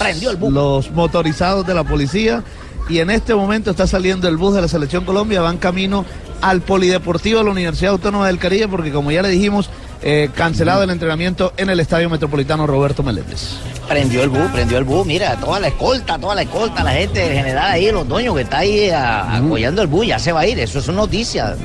[0.51, 2.43] los motorizados de la policía
[2.89, 6.05] y en este momento está saliendo el bus de la selección Colombia, van camino
[6.41, 9.71] al Polideportivo de la Universidad Autónoma del Caribe porque como ya le dijimos,
[10.03, 13.57] eh, cancelado el entrenamiento en el Estadio Metropolitano Roberto Meléndez.
[13.89, 17.21] Prendió el bus, prendió el bus, mira, toda la escolta, toda la escolta, la gente
[17.21, 20.47] general ahí, los dueños que está ahí a- apoyando el bus, ya se va a
[20.47, 21.57] ir, eso es noticia.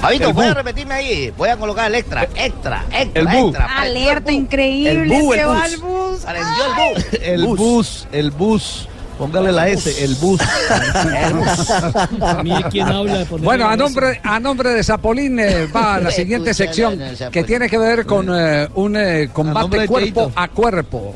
[0.00, 0.56] Fabito, ¿puedes bus.
[0.62, 1.32] repetirme ahí?
[1.36, 3.66] Voy a colocar el extra, extra, extra, El extra.
[3.80, 4.90] Alerta increíble.
[5.02, 6.18] El se el va el bus.
[6.20, 7.04] Prendió el bus.
[7.22, 8.88] El bus, el bus.
[9.18, 10.40] Póngale la S, el bus.
[12.42, 16.10] Mire quién habla de ponerle Bueno, a nombre, a nombre de Zapolín eh, va la
[16.10, 16.98] siguiente sección
[17.30, 21.14] que tiene que ver con eh, un eh, combate cuerpo a cuerpo.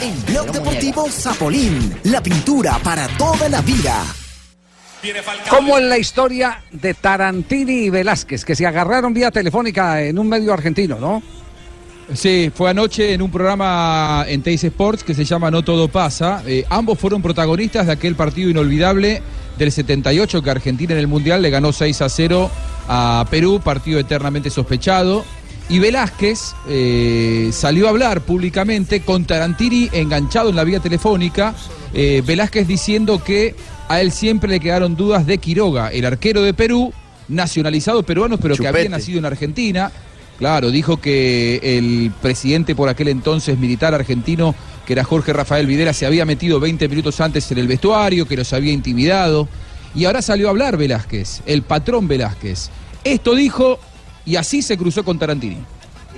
[0.00, 4.04] En Blog Deportivo Zapolín, la pintura para toda la vida.
[5.48, 10.28] Como en la historia de Tarantini y Velázquez, que se agarraron vía telefónica en un
[10.28, 11.22] medio argentino, ¿no?
[12.14, 16.42] Sí, fue anoche en un programa en Teis Sports que se llama No Todo Pasa.
[16.46, 19.20] Eh, ambos fueron protagonistas de aquel partido inolvidable
[19.58, 22.50] del 78 que Argentina en el Mundial le ganó 6 a 0
[22.88, 25.24] a Perú, partido eternamente sospechado.
[25.68, 31.54] Y Velázquez eh, salió a hablar públicamente con Tarantini enganchado en la vía telefónica.
[31.92, 33.54] eh, Velázquez diciendo que
[33.88, 36.92] a él siempre le quedaron dudas de Quiroga, el arquero de Perú,
[37.28, 39.92] nacionalizado peruano, pero que había nacido en Argentina.
[40.38, 44.54] Claro, dijo que el presidente por aquel entonces militar argentino,
[44.86, 48.36] que era Jorge Rafael Videla, se había metido 20 minutos antes en el vestuario, que
[48.36, 49.48] los había intimidado.
[49.96, 52.70] Y ahora salió a hablar Velázquez, el patrón Velázquez.
[53.02, 53.80] Esto dijo
[54.24, 55.58] y así se cruzó con Tarantini.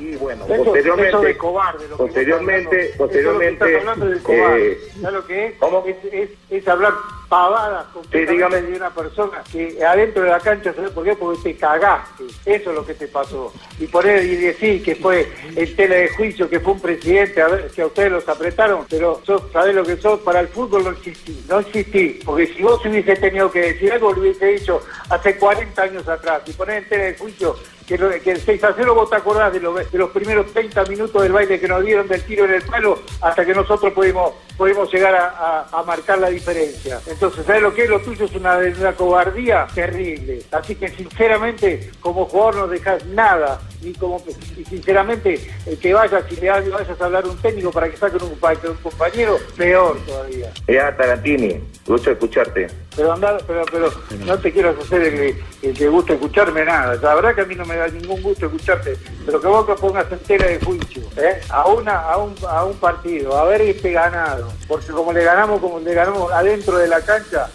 [0.01, 4.91] Y bueno, Eso- posteriormente, eso de cobarde, lo que posteriormente, posteriormente, lo que es eh,
[5.01, 6.31] ¿Sabes lo que es?
[6.51, 6.95] Es, hablar
[7.29, 8.63] pavadas dígame.
[8.63, 11.15] de una persona que adentro de la cancha, ¿sabes por qué?
[11.15, 12.25] Porque te cagaste.
[12.47, 13.53] Eso es lo que te pasó.
[13.79, 17.49] Y poner y decir que fue en tela de juicio, que fue un presidente, a
[17.49, 20.21] ver, que a ustedes los apretaron, pero sos, ¿sabés lo que sos?
[20.21, 22.21] Para el fútbol no existí, no existí.
[22.25, 24.81] Porque si vos hubiese tenido que decir algo, lo hubiese dicho
[25.11, 26.43] hace 40 años atrás.
[26.47, 27.55] Y poner en tela de juicio
[27.99, 31.23] que, el 6 a 0 vos te acordás de, lo- de los primeros 30 minutos
[31.23, 34.93] del baile que nos dieron del tiro en el palo hasta que nosotros pudimos, pudimos
[34.93, 37.01] llegar a, a- a marcar la diferencia.
[37.07, 37.91] Entonces, ¿sabes lo que es?
[37.91, 40.43] Lo tuyo es una, una cobardía terrible.
[40.53, 43.61] Así que sinceramente, como jugador no dejas nada.
[43.83, 44.23] Y como
[44.59, 47.97] y sinceramente, el que vayas y le vayas a hablar a un técnico para que
[47.97, 50.53] saquen un, un compañero, peor todavía.
[50.69, 52.67] ya Tarantini, gusto escucharte.
[52.95, 53.91] Pero anda, pero, pero
[54.27, 56.97] no te quiero hacer el, que- el que gusta escucharme nada.
[56.97, 60.11] La verdad que a mí no me ningún gusto escucharte, pero que vos te pongas
[60.11, 61.41] entera de juicio, ¿eh?
[61.49, 65.61] a una, a un, a un partido, a ver este ganado, porque como le ganamos,
[65.61, 67.49] como le ganamos adentro de la cancha,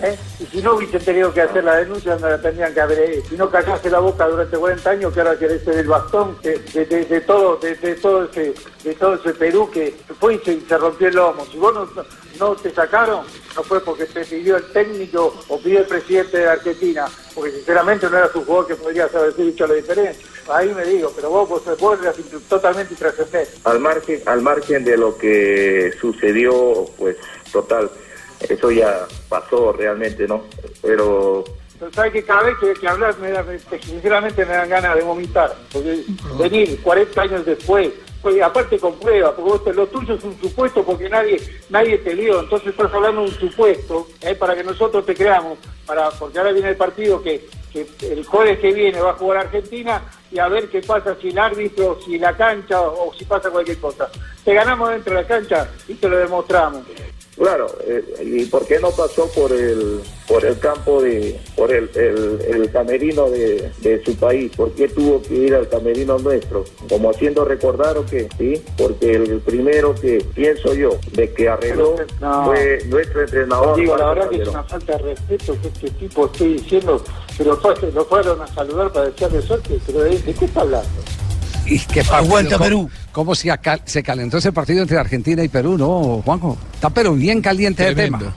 [0.00, 0.16] ¿eh?
[0.40, 3.28] y si no hubiesen tenido que hacer la denuncia, no la tendrían que haber hecho.
[3.30, 6.58] Si no callaste la boca durante 40 años, que ahora querés ser el bastón de,
[6.58, 11.14] de- todo, de, todo ese, de todo ese Perú que fue y se, rompió el
[11.14, 11.44] lomo.
[11.46, 11.88] Si vos no,
[12.38, 13.24] no te sacaron,
[13.54, 18.08] no fue porque te pidió el técnico o pidió el presidente de Argentina, porque sinceramente
[18.08, 20.26] no era tu jugador que podrías haber dicho la diferencia.
[20.48, 22.16] Ahí me digo, pero vos, vos, vos eras
[22.48, 23.52] totalmente intrascendente.
[23.64, 27.16] Al margen, al margen de lo que sucedió, pues
[27.52, 27.88] total,
[28.48, 30.42] eso ya pasó realmente, ¿no?
[30.82, 31.44] Pero
[31.78, 34.94] Pero sabes que cada vez que, que hablas, me da- me- sinceramente me dan ganas
[34.96, 35.54] de vomitar.
[35.72, 36.04] Porque
[36.38, 37.90] venir 40 años después,
[38.22, 41.40] pues, aparte con pruebas, porque vos lo tuyo es un supuesto porque nadie
[41.70, 42.38] nadie te dio.
[42.40, 45.58] Entonces estás hablando de un supuesto eh, para que nosotros te creamos.
[45.86, 49.38] para Porque ahora viene el partido que, que el jueves que viene va a jugar
[49.38, 53.50] Argentina y a ver qué pasa si el árbitro, si la cancha o si pasa
[53.50, 54.08] cualquier cosa.
[54.44, 56.82] Te ganamos dentro de la cancha y te lo demostramos.
[57.36, 61.88] Claro, eh, ¿y por qué no pasó por el por el campo de por el,
[61.94, 64.52] el, el camerino de, de su país?
[64.54, 66.64] ¿Por qué tuvo que ir al camerino nuestro?
[66.90, 68.62] Como haciendo recordar o qué, ¿sí?
[68.76, 72.44] Porque el primero que pienso yo de que arregló No.
[72.46, 73.76] fue nuestro entrenador.
[73.76, 77.02] Digo, la verdad que es una falta de respeto que este tipo esté diciendo,
[77.38, 77.58] pero
[77.94, 80.88] lo fueron a saludar para desearle suerte, pero ¿de, de qué está hablando?
[81.66, 82.90] Y qué partido, Aguanta, ¿cómo- Perú.
[83.12, 86.56] ¿Cómo se, acal- se calentó ese partido entre Argentina y Perú, no, Juanjo?
[86.74, 88.34] Está pero bien caliente el tema.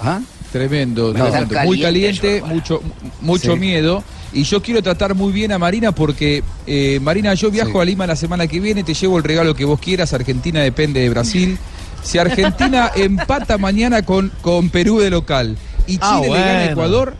[0.00, 0.20] ¿Ah?
[0.52, 1.28] Tremendo, No,
[1.64, 2.82] muy caliente mucho,
[3.20, 3.58] mucho Sí.
[3.60, 4.02] miedo.
[4.32, 7.78] Y yo quiero tratar muy bien a Marina porque, eh, Marina, yo viajo Sí.
[7.78, 10.12] a Lima la semana que viene, te llevo el regalo que vos quieras.
[10.12, 11.58] Argentina depende de Brasil.
[12.02, 16.64] Si Argentina empata mañana con, con Perú de local y Chile Ah, le gana a.
[16.70, 17.14] Ecuador,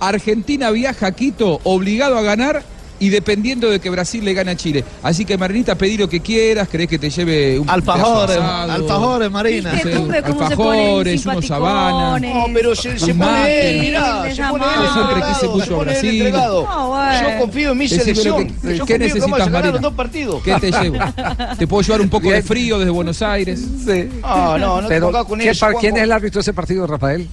[0.00, 2.62] Argentina viaja a Quito obligado a ganar
[2.98, 4.84] y dependiendo de que Brasil le gane a Chile.
[5.02, 9.72] Así que Marinita, pedí lo que quieras, querés que te lleve un Alfajores, alfajores, Marina.
[9.72, 12.22] no sé, ¿Viste tú de cómo se ponen alfajores, unos sabanas.
[12.22, 15.78] No, pero se, se pone mirá, se pone él Yo siempre quise mucho se a
[15.78, 16.32] Brasil.
[16.32, 16.66] bueno.
[17.22, 18.46] Yo confío en mi Decime selección.
[18.62, 19.78] que- Yo ¿Qué necesitas, Marina?
[19.78, 20.42] dos partidos.
[20.42, 20.96] ¿Qué te llevo?
[21.58, 23.60] ¿Te puedo llevar un poco de frío desde Buenos Aires?
[23.84, 24.08] Sí.
[24.22, 25.80] Ah, no, no Pero, pongas con ¿qué eso, par- Juanjo.
[25.80, 27.28] ¿Quién es el árbitro de ese partido, Rafael?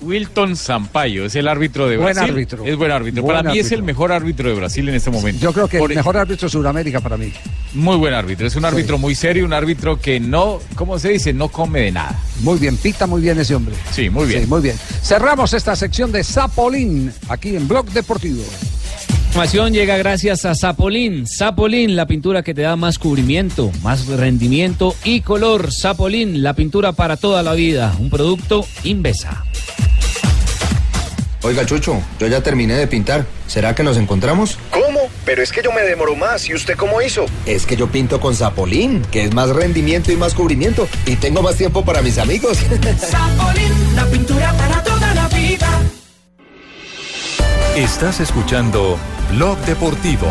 [0.00, 2.32] Wilton Sampaio es el árbitro de Buen Brasil.
[2.32, 2.64] árbitro.
[2.64, 3.22] Es buen árbitro.
[3.22, 5.40] Buen para mí es el mejor árbitro de Brasil en este momento.
[5.42, 7.32] Yo creo que Por- el mejor árbitro de Sudamérica para mí.
[7.74, 8.46] Muy buen árbitro.
[8.46, 11.32] Es un árbitro muy serio, un árbitro que no, ¿cómo se dice?
[11.32, 12.18] No come de nada.
[12.40, 13.74] Muy bien, pita muy bien ese hombre.
[13.92, 14.42] Sí, muy bien.
[14.42, 14.76] Sí, muy bien.
[15.02, 18.42] Cerramos esta sección de Zapolín aquí en Blog Deportivo.
[19.30, 21.24] Información llega gracias a Zapolín.
[21.24, 25.72] Zapolín, la pintura que te da más cubrimiento, más rendimiento y color.
[25.72, 27.94] Zapolín, la pintura para toda la vida.
[28.00, 29.44] Un producto Invesa.
[31.42, 33.24] Oiga, Chucho, yo ya terminé de pintar.
[33.46, 34.58] ¿Será que nos encontramos?
[34.72, 34.98] ¿Cómo?
[35.24, 36.48] Pero es que yo me demoro más.
[36.48, 37.26] ¿Y usted cómo hizo?
[37.46, 40.88] Es que yo pinto con Zapolín, que es más rendimiento y más cubrimiento.
[41.06, 42.58] Y tengo más tiempo para mis amigos.
[42.98, 45.68] Zapolín, la pintura para toda la vida.
[47.76, 48.98] Estás escuchando
[49.30, 50.26] Blog Deportivo.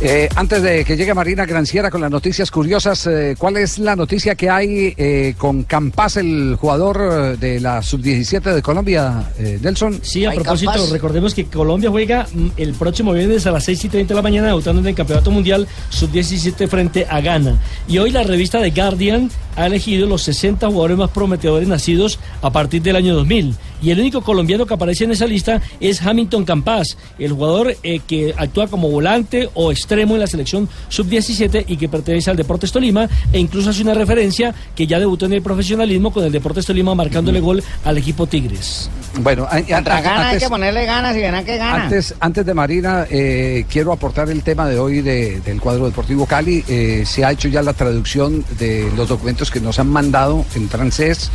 [0.00, 3.96] Eh, antes de que llegue Marina Granciera con las noticias curiosas, eh, ¿cuál es la
[3.96, 9.98] noticia que hay eh, con Campas, el jugador de la sub-17 de Colombia, eh, Nelson?
[10.02, 13.88] Sí, a propósito, recordemos que Colombia juega mm, el próximo viernes a las 6 y
[13.88, 17.58] 30 de la mañana, debutando en el Campeonato Mundial Sub-17 frente a Ghana.
[17.88, 22.52] Y hoy la revista The Guardian ha elegido los 60 jugadores más prometedores nacidos a
[22.52, 23.56] partir del año 2000.
[23.82, 28.00] Y el único colombiano que aparece en esa lista es Hamilton Campas, el jugador eh,
[28.06, 32.72] que actúa como volante o extremo en la selección Sub-17 y que pertenece al Deportes
[32.72, 36.66] Tolima e incluso hace una referencia que ya debutó en el profesionalismo con el Deportes
[36.66, 38.90] Tolima marcándole gol al equipo Tigres.
[39.20, 41.84] Bueno, a- a- Contra Gana hay antes- que ponerle ganas y ganan que gana.
[41.84, 46.26] Antes, antes de Marina, eh, quiero aportar el tema de hoy de- del cuadro deportivo
[46.26, 46.64] Cali.
[46.68, 50.68] Eh, se ha hecho ya la traducción de los documentos que nos han mandado en
[50.68, 51.30] francés.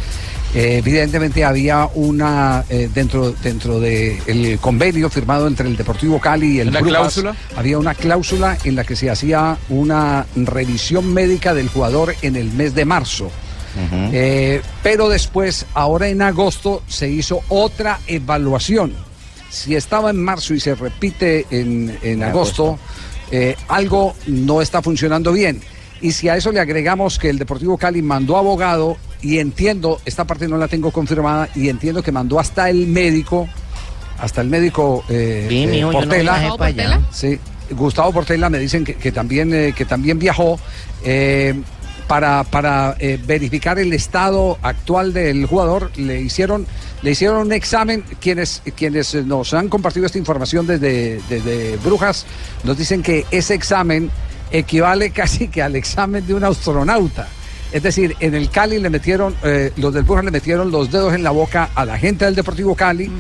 [0.56, 6.60] Eh, evidentemente había una eh, dentro dentro del convenio firmado entre el Deportivo Cali y
[6.60, 7.36] el ¿Una Brujas, cláusula?
[7.56, 12.52] había una cláusula en la que se hacía una revisión médica del jugador en el
[12.52, 13.32] mes de marzo.
[14.12, 18.94] Eh, pero después, ahora en agosto, se hizo otra evaluación.
[19.50, 22.78] Si estaba en marzo y se repite en, en En agosto,
[23.32, 25.60] eh, algo no está funcionando bien.
[26.04, 30.26] Y si a eso le agregamos que el Deportivo Cali mandó abogado, y entiendo, esta
[30.26, 33.48] parte no la tengo confirmada, y entiendo que mandó hasta el médico,
[34.20, 37.02] hasta el médico eh, Sí, eh, no Portela.
[37.10, 37.40] Sí,
[37.72, 40.60] Gustavo Portela me dicen que, que también, eh, que también viajó
[41.06, 41.54] eh,
[42.08, 45.90] para, para eh, verificar el estado actual del jugador.
[45.96, 46.68] Le hicieron,
[47.02, 48.04] le hicieron un examen.
[48.20, 52.26] Quienes, quienes nos han compartido esta información desde, desde Brujas
[52.66, 54.12] nos dicen que ese examen
[54.54, 57.28] equivale casi que al examen de un astronauta.
[57.74, 61.16] Es decir, en el Cali le metieron, eh, los del Brujas le metieron los dedos
[61.16, 63.12] en la boca a la gente del Deportivo Cali,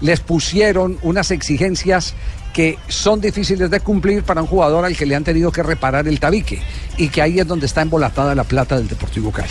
[0.00, 2.14] les pusieron unas exigencias
[2.52, 6.08] que son difíciles de cumplir para un jugador al que le han tenido que reparar
[6.08, 6.60] el tabique
[6.96, 9.48] y que ahí es donde está embolatada la plata del Deportivo Cali.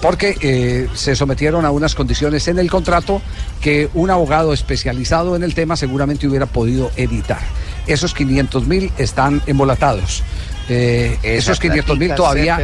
[0.00, 3.20] Porque eh, se sometieron a unas condiciones en el contrato
[3.60, 7.40] que un abogado especializado en el tema seguramente hubiera podido evitar.
[7.88, 10.22] Esos 500 mil están embolatados.
[10.68, 12.58] Eh, esos 500 mil todavía.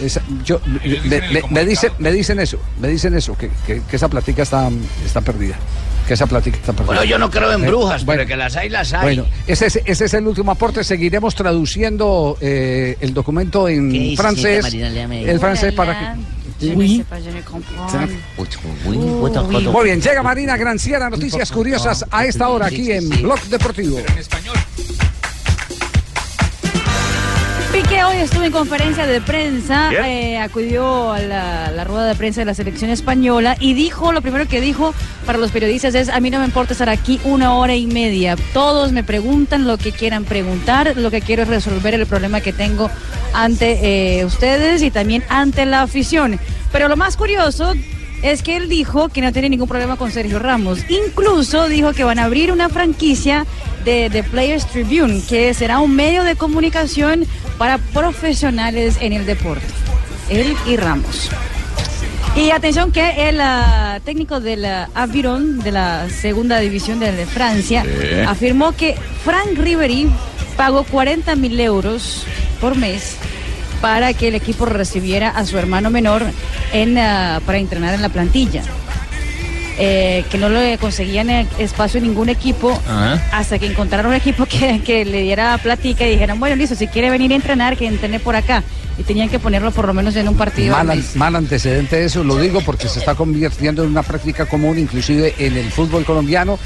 [0.00, 3.82] esa- yo, me, en me- me dicen, me dicen eso, me dicen eso, que, que-
[3.82, 4.68] que esa platica está,
[5.04, 5.56] está perdida.
[6.06, 6.86] Que esa platica está perdida.
[6.86, 9.02] Bueno, yo no creo en Eh, brujas, bueno, pero que las hay, las hay.
[9.02, 10.82] bueno, ese es, ese es el último aporte.
[10.84, 14.74] Seguiremos traduciendo eh, el documento en ¿Qué dice, francés.
[14.74, 16.20] El francés para que.
[16.74, 17.02] Oui.
[19.72, 23.98] Muy bien, llega Marina Granciera, noticias curiosas a esta hora aquí en Blog Deportivo.
[27.72, 32.40] Piqué hoy estuvo en conferencia de prensa, eh, acudió a la, la rueda de prensa
[32.40, 34.92] de la selección española y dijo, lo primero que dijo
[35.24, 38.36] para los periodistas es, a mí no me importa estar aquí una hora y media,
[38.52, 42.52] todos me preguntan lo que quieran preguntar, lo que quiero es resolver el problema que
[42.52, 42.90] tengo
[43.34, 46.40] ante eh, ustedes y también ante la afición.
[46.72, 47.74] Pero lo más curioso
[48.22, 50.80] es que él dijo que no tiene ningún problema con Sergio Ramos.
[50.88, 53.46] Incluso dijo que van a abrir una franquicia
[53.84, 57.24] de The Players Tribune, que será un medio de comunicación
[57.58, 59.64] para profesionales en el deporte.
[60.28, 61.30] Él y Ramos.
[62.36, 67.26] Y atención que el ah, técnico del ah, Aviron, de la segunda división de, de
[67.26, 68.20] Francia, Sí.
[68.26, 68.94] afirmó que
[69.24, 70.08] Frank Ribery
[70.56, 72.24] pagó 40 mil euros
[72.60, 73.16] por mes
[73.80, 76.22] para que el equipo recibiera a su hermano menor
[76.72, 78.62] en, ah, para entrenar en la plantilla.
[79.82, 82.78] Eh, que no le conseguían eh, espacio en ningún equipo
[83.32, 86.86] hasta que encontraron un equipo que, que le diera platica y dijeran, bueno, listo, si
[86.86, 88.62] quiere venir a entrenar, que entrene por acá.
[88.98, 90.76] Y tenían que ponerlo por lo menos en un partido.
[90.76, 91.16] al Mal, mes.
[91.16, 95.56] mal antecedente eso, lo digo porque se está convirtiendo en una práctica común, inclusive en
[95.56, 96.58] el fútbol colombiano.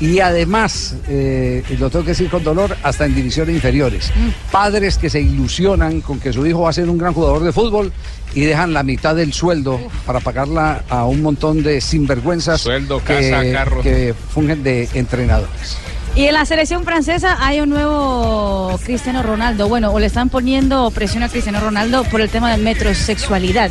[0.00, 4.10] Y además, eh, lo tengo que decir con dolor, hasta en divisiones inferiores.
[4.16, 4.50] Mm.
[4.50, 7.52] Padres que se ilusionan con que su hijo va a ser un gran jugador de
[7.52, 7.92] fútbol
[8.34, 13.30] y dejan la mitad del sueldo para pagarla a un montón de sinvergüenzas Sueldo, que,
[13.30, 13.82] casa, carros.
[13.82, 15.76] que fungen de entrenadores.
[16.14, 19.68] Y en la selección francesa hay un nuevo Cristiano Ronaldo.
[19.68, 23.70] Bueno, o le están poniendo presión a Cristiano Ronaldo por el tema de metrosexualidad.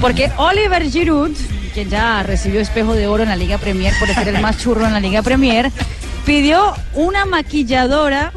[0.00, 1.32] Porque Oliver Giroud,
[1.74, 4.86] quien ya recibió espejo de oro en la Liga Premier por ser el más churro
[4.86, 5.70] en la Liga Premier,
[6.24, 8.32] pidió una maquilladora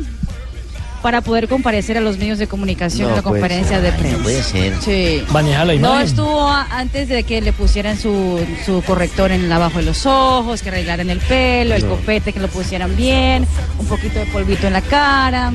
[1.03, 3.81] para poder comparecer a los medios de comunicación No en la conferencia ser.
[3.83, 4.23] de No prensa.
[4.23, 4.73] puede ser.
[4.81, 5.23] Sí.
[5.31, 6.07] Maneja la No imagen.
[6.07, 10.61] estuvo a- antes de que le pusieran su, su corrector en abajo de los ojos,
[10.63, 11.91] que arreglaran el pelo, el No.
[11.91, 13.47] copete, que lo pusieran bien,
[13.77, 15.53] un poquito de polvito en la cara,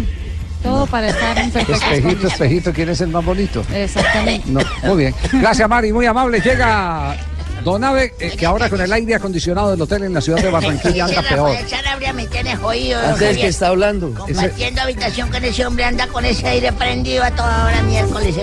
[0.63, 3.65] todo para estar en perfectas Espejito, espejito, ¿quién es el más bonito?
[3.75, 4.49] Exactamente.
[4.49, 5.15] No, muy bien.
[5.33, 6.41] Gracias, Mari, muy amable.
[6.41, 7.17] Llega
[7.65, 10.51] Don Ave, eh, que ahora con el aire acondicionado del hotel en la ciudad de
[10.51, 11.57] Barranquilla anda peor.
[11.69, 13.01] Sanabria me tiene jodido.
[13.01, 14.13] Antes que está hablando.
[14.15, 18.37] Compartiendo habitación con ese hombre, anda con ese aire prendido a toda hora miércoles.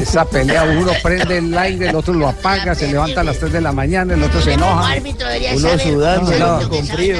[0.00, 3.52] Esa pelea, uno prende el aire, el otro lo apaga, se levanta a las 3
[3.52, 4.92] de la mañana, el otro se enoja.
[4.92, 5.80] árbitro debería Uno saber.
[5.80, 7.16] sudando, no, con frío.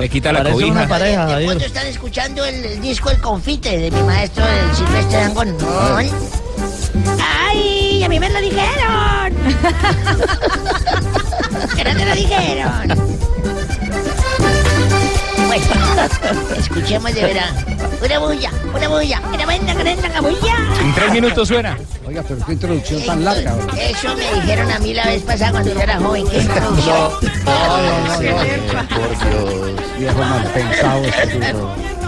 [0.00, 0.70] Le quita la cobija.
[0.72, 5.18] una pareja, fondo están escuchando el, el disco El Confite de mi maestro el Silvestre
[5.18, 5.56] Dangón.
[7.20, 8.02] ¡Ay!
[8.02, 9.03] ¡A mí me lo dijeron!
[11.76, 13.14] ¡Que no te lo dijeron!
[16.58, 17.50] Escuchemos de verdad.
[18.04, 20.56] Una bulla, una bulla, una buena grande bulla.
[20.80, 21.78] En tres minutos suena.
[22.14, 23.56] Oiga, pero qué introducción tan larga.
[23.76, 26.24] Eso me dijeron a mí la vez pasada cuando yo era joven.
[26.28, 27.10] ¿Qué introducción?
[28.88, 31.04] Por Dios, mal pensado.
[31.04, 31.54] este.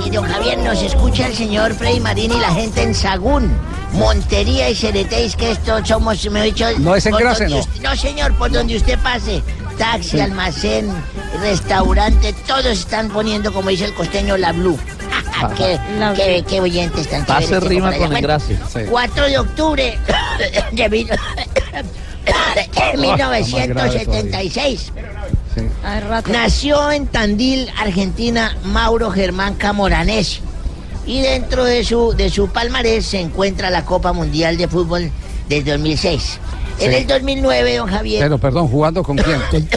[0.05, 3.51] Y don Javier, nos escucha el señor Freddy Marín y la gente en Sagún,
[3.95, 6.67] Montería y Ceretéis, que esto somos, me he dicho...
[6.79, 7.61] No es en por Grace, donde ¿no?
[7.63, 9.43] usted- no, señor, por donde usted pase.
[9.77, 10.21] Taxi, Sí.
[10.21, 10.89] almacén,
[11.43, 14.79] restaurante, todos están poniendo, como dice el costeño, la blue.
[15.57, 15.79] Qué,
[16.17, 18.59] qué, qué oyentes tan Pase rima con Bueno, engrase.
[18.89, 19.99] 4 de octubre
[20.73, 21.11] de mil-
[22.99, 24.93] 1976.
[26.31, 30.41] Nació en Tandil, Argentina, Mauro Germán Camoranesi.
[31.07, 35.11] Y dentro de su, de su palmarés se encuentra la Copa Mundial de Fútbol
[35.49, 36.41] del 2006.
[36.81, 36.97] En Sí.
[36.99, 38.23] el 2009, don Javier.
[38.23, 39.41] Pero perdón, ¿jugando con quién?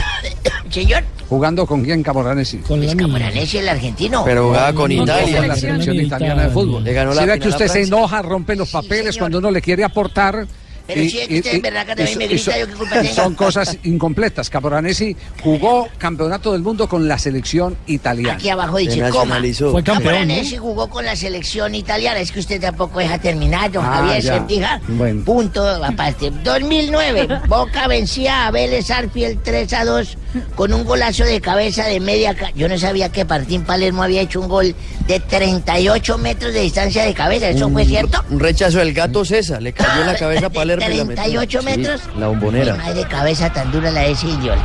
[0.70, 2.58] Señor, ¿Jugando con quién, Camoranesi?
[2.58, 4.24] Con la Camoranesi el argentino.
[4.24, 5.38] Pero jugaba con Italia.
[5.38, 6.82] Con la selección italiana de fútbol.
[6.82, 9.62] Le ganó la Si ve que usted se enoja, rompe los papeles cuando uno le
[9.62, 10.44] quiere aportar.
[10.88, 13.14] Pero si es que usted en verdad que también me grita, yo qué culpa tengo.
[13.14, 14.50] Son cosas incompletas.
[14.50, 18.32] Camoranesi jugó campeonato del mundo con la selección italiana.
[18.32, 19.40] Aquí abajo dice coma.
[19.84, 22.18] Camoranesi jugó con la selección italiana.
[22.18, 24.80] Es que usted tampoco deja terminar, don Ah, Javier ya.
[24.88, 25.24] Bueno.
[25.24, 26.32] Punto aparte.
[26.42, 30.18] 2009, Boca vencía a Vélez Arfield 3 a 2
[30.54, 32.34] con un golazo de cabeza de media.
[32.34, 34.74] ca- Yo no sabía que Martín Palermo había hecho un gol
[35.06, 37.48] de 38 metros de distancia de cabeza.
[37.48, 38.24] ¿Eso fue Un- cierto?
[38.30, 39.60] Un rechazo del gato César.
[39.62, 41.04] Le cayó en la cabeza a Palermo y la.
[41.04, 42.00] 38 Sí, metros.
[42.18, 42.72] la bombonera.
[42.74, 44.60] Mi madre cabeza tan dura la de idiota.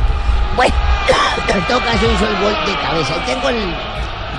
[0.55, 0.73] Bueno,
[1.53, 3.13] en todo caso hizo el gol de cabeza.
[3.21, 3.75] Y tengo el.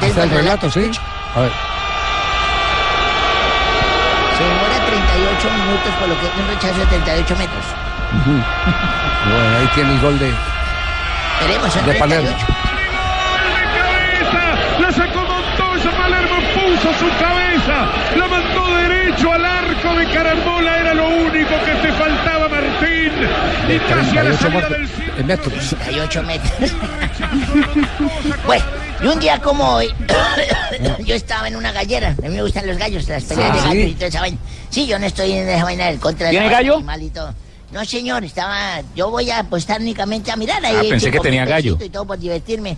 [0.00, 0.90] Hasta el relato, sí.
[1.34, 1.50] A ver.
[4.36, 7.64] Se demora 38 minutos, por lo que es un rechazo de 38 metros.
[8.20, 8.30] Ujú.
[8.32, 10.30] Bueno, ahí tiene el gol de,
[11.40, 12.28] Veremos, son de Palermo.
[12.28, 12.46] 38.
[14.80, 20.94] La sacó Montoya, Palermo puso su cabeza, la mandó derecho al arco de carambola, era
[20.94, 23.12] lo único que te faltaba Martín.
[23.68, 24.88] Y casi a la 38 salida del
[25.18, 25.68] en metros.
[25.70, 26.52] 38 metros.
[28.46, 28.64] bueno,
[29.02, 29.88] y un día como hoy,
[31.04, 32.14] yo estaba en una gallera.
[32.18, 33.66] A mí me gustan los gallos, las peleas Ah, de ¿sí?
[33.68, 34.38] gallos y toda esa vaina.
[34.70, 36.74] Sí, yo no estoy en esa vaina del contra del ¿Tiene gallo?
[36.76, 37.34] animal y todo.
[37.72, 38.80] No, señor, estaba.
[38.94, 40.76] Yo voy a apostar únicamente a mirar ahí.
[40.76, 41.76] Ah, pensé que tenía gallo.
[41.80, 42.76] Y todo por divertirme.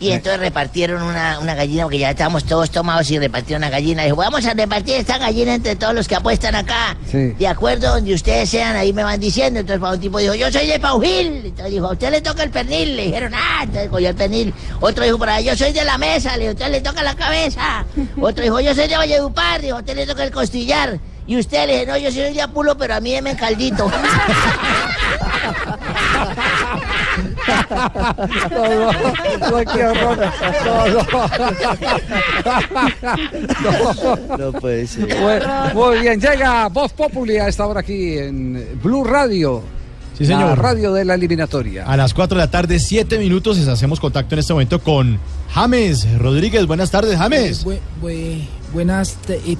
[0.00, 4.04] Y entonces repartieron una, una gallina, porque ya estábamos todos tomados y repartieron una gallina.
[4.04, 6.96] Dijo, vamos a repartir esta gallina entre todos los que apuestan acá.
[7.10, 7.34] Sí.
[7.36, 9.58] De acuerdo, donde ustedes sean, ahí me van diciendo.
[9.58, 11.46] Entonces un tipo dijo, yo soy de Paujil.
[11.46, 12.96] Entonces dijo, a usted le toca el pernil.
[12.96, 14.54] Le dijeron, ah, entonces cogió el pernil.
[14.80, 16.36] Otro dijo por ahí, yo soy de la mesa.
[16.36, 17.84] Le dijo, usted le toca la cabeza.
[18.20, 19.60] Otro dijo, yo soy de Valledupar.
[19.60, 21.00] Dijo, a usted le toca el costillar.
[21.28, 23.88] Y usted le dijo, no, yo soy de Apulo, pero a mí deme caldito.
[28.50, 28.92] No, no,
[29.50, 30.18] no, qué horror.
[30.64, 30.88] No,
[33.68, 34.36] no.
[34.38, 35.08] No puede ser.
[35.18, 39.62] Muy, muy bien, llega Voz Populi a esta hora aquí en Blue Radio.
[40.16, 40.48] Sí, señor.
[40.48, 41.84] La radio de la eliminatoria.
[41.86, 45.18] A las 4 de la tarde, 7 minutos, y hacemos contacto en este momento con
[45.52, 46.66] James Rodríguez.
[46.66, 47.64] Buenas tardes, James.
[47.64, 48.40] Bu- bu-
[48.72, 49.16] buenas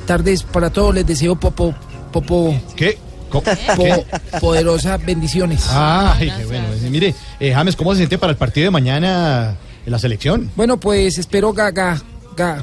[0.06, 0.94] tardes para todos.
[0.94, 1.74] Les deseo popo,
[2.12, 2.54] popo.
[2.76, 2.98] ¿Qué?
[3.30, 4.04] Po- ¿Qué?
[4.40, 5.66] poderosas bendiciones.
[5.70, 6.66] Ay, qué bueno.
[6.90, 9.56] Mire, eh, James, ¿cómo se siente para el partido de mañana
[9.88, 10.50] en la selección.
[10.54, 12.02] Bueno, pues espero ga- ga-
[12.36, 12.62] ga-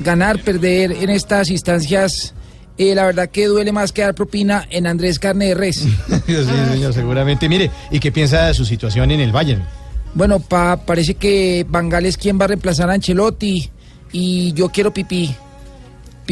[0.00, 2.34] ganar, perder en estas instancias.
[2.78, 5.76] Eh, la verdad que duele más que dar propina en Andrés Carne de Res.
[6.26, 6.34] sí,
[6.72, 7.48] señor, seguramente.
[7.48, 9.62] Mire, ¿y qué piensa de su situación en el Bayern?
[10.14, 13.70] Bueno, pa, parece que Bangal es quien va a reemplazar a Ancelotti
[14.10, 15.34] y yo quiero pipí.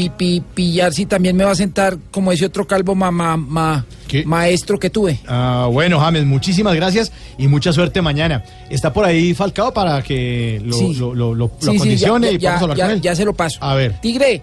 [0.00, 3.84] Pipi, pillar si también me va a sentar como ese otro calvo ma, ma- ma-
[4.24, 5.20] maestro que tuve.
[5.28, 8.42] Ah, bueno, James, muchísimas gracias y mucha suerte mañana.
[8.70, 10.94] Está por ahí Falcao para que lo, Sí.
[10.94, 13.00] lo, lo, lo- lo Sí, sí, acondicione ya- y ya- podamos hablar ya- con él.
[13.02, 13.58] ya se lo paso.
[13.62, 14.00] A ver.
[14.00, 14.42] Tigre.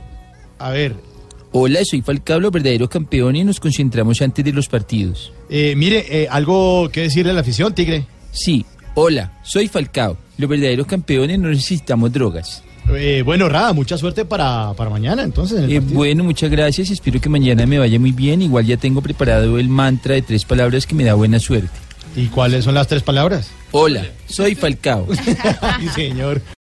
[0.60, 0.96] A ver.
[1.54, 5.34] Hola, soy Falcao, los verdaderos campeones y nos concentramos antes de los partidos.
[5.50, 8.06] Eh, mire, eh, algo que decirle a la afición, Tigre.
[8.32, 8.64] Sí,
[8.94, 10.18] hola, soy Falcao.
[10.38, 12.62] Los verdaderos campeones no necesitamos drogas.
[12.96, 15.60] Eh, bueno, Rada, mucha suerte para, para mañana, entonces.
[15.60, 16.90] en Eh, bueno, muchas gracias.
[16.90, 18.42] Espero que mañana me vaya muy bien.
[18.42, 21.70] Igual ya tengo preparado el mantra de tres palabras que me da buena suerte.
[22.16, 23.52] ¿Y cuáles son las tres palabras?
[23.72, 25.08] Hola, soy Falcao.
[25.80, 26.42] Sí, señor.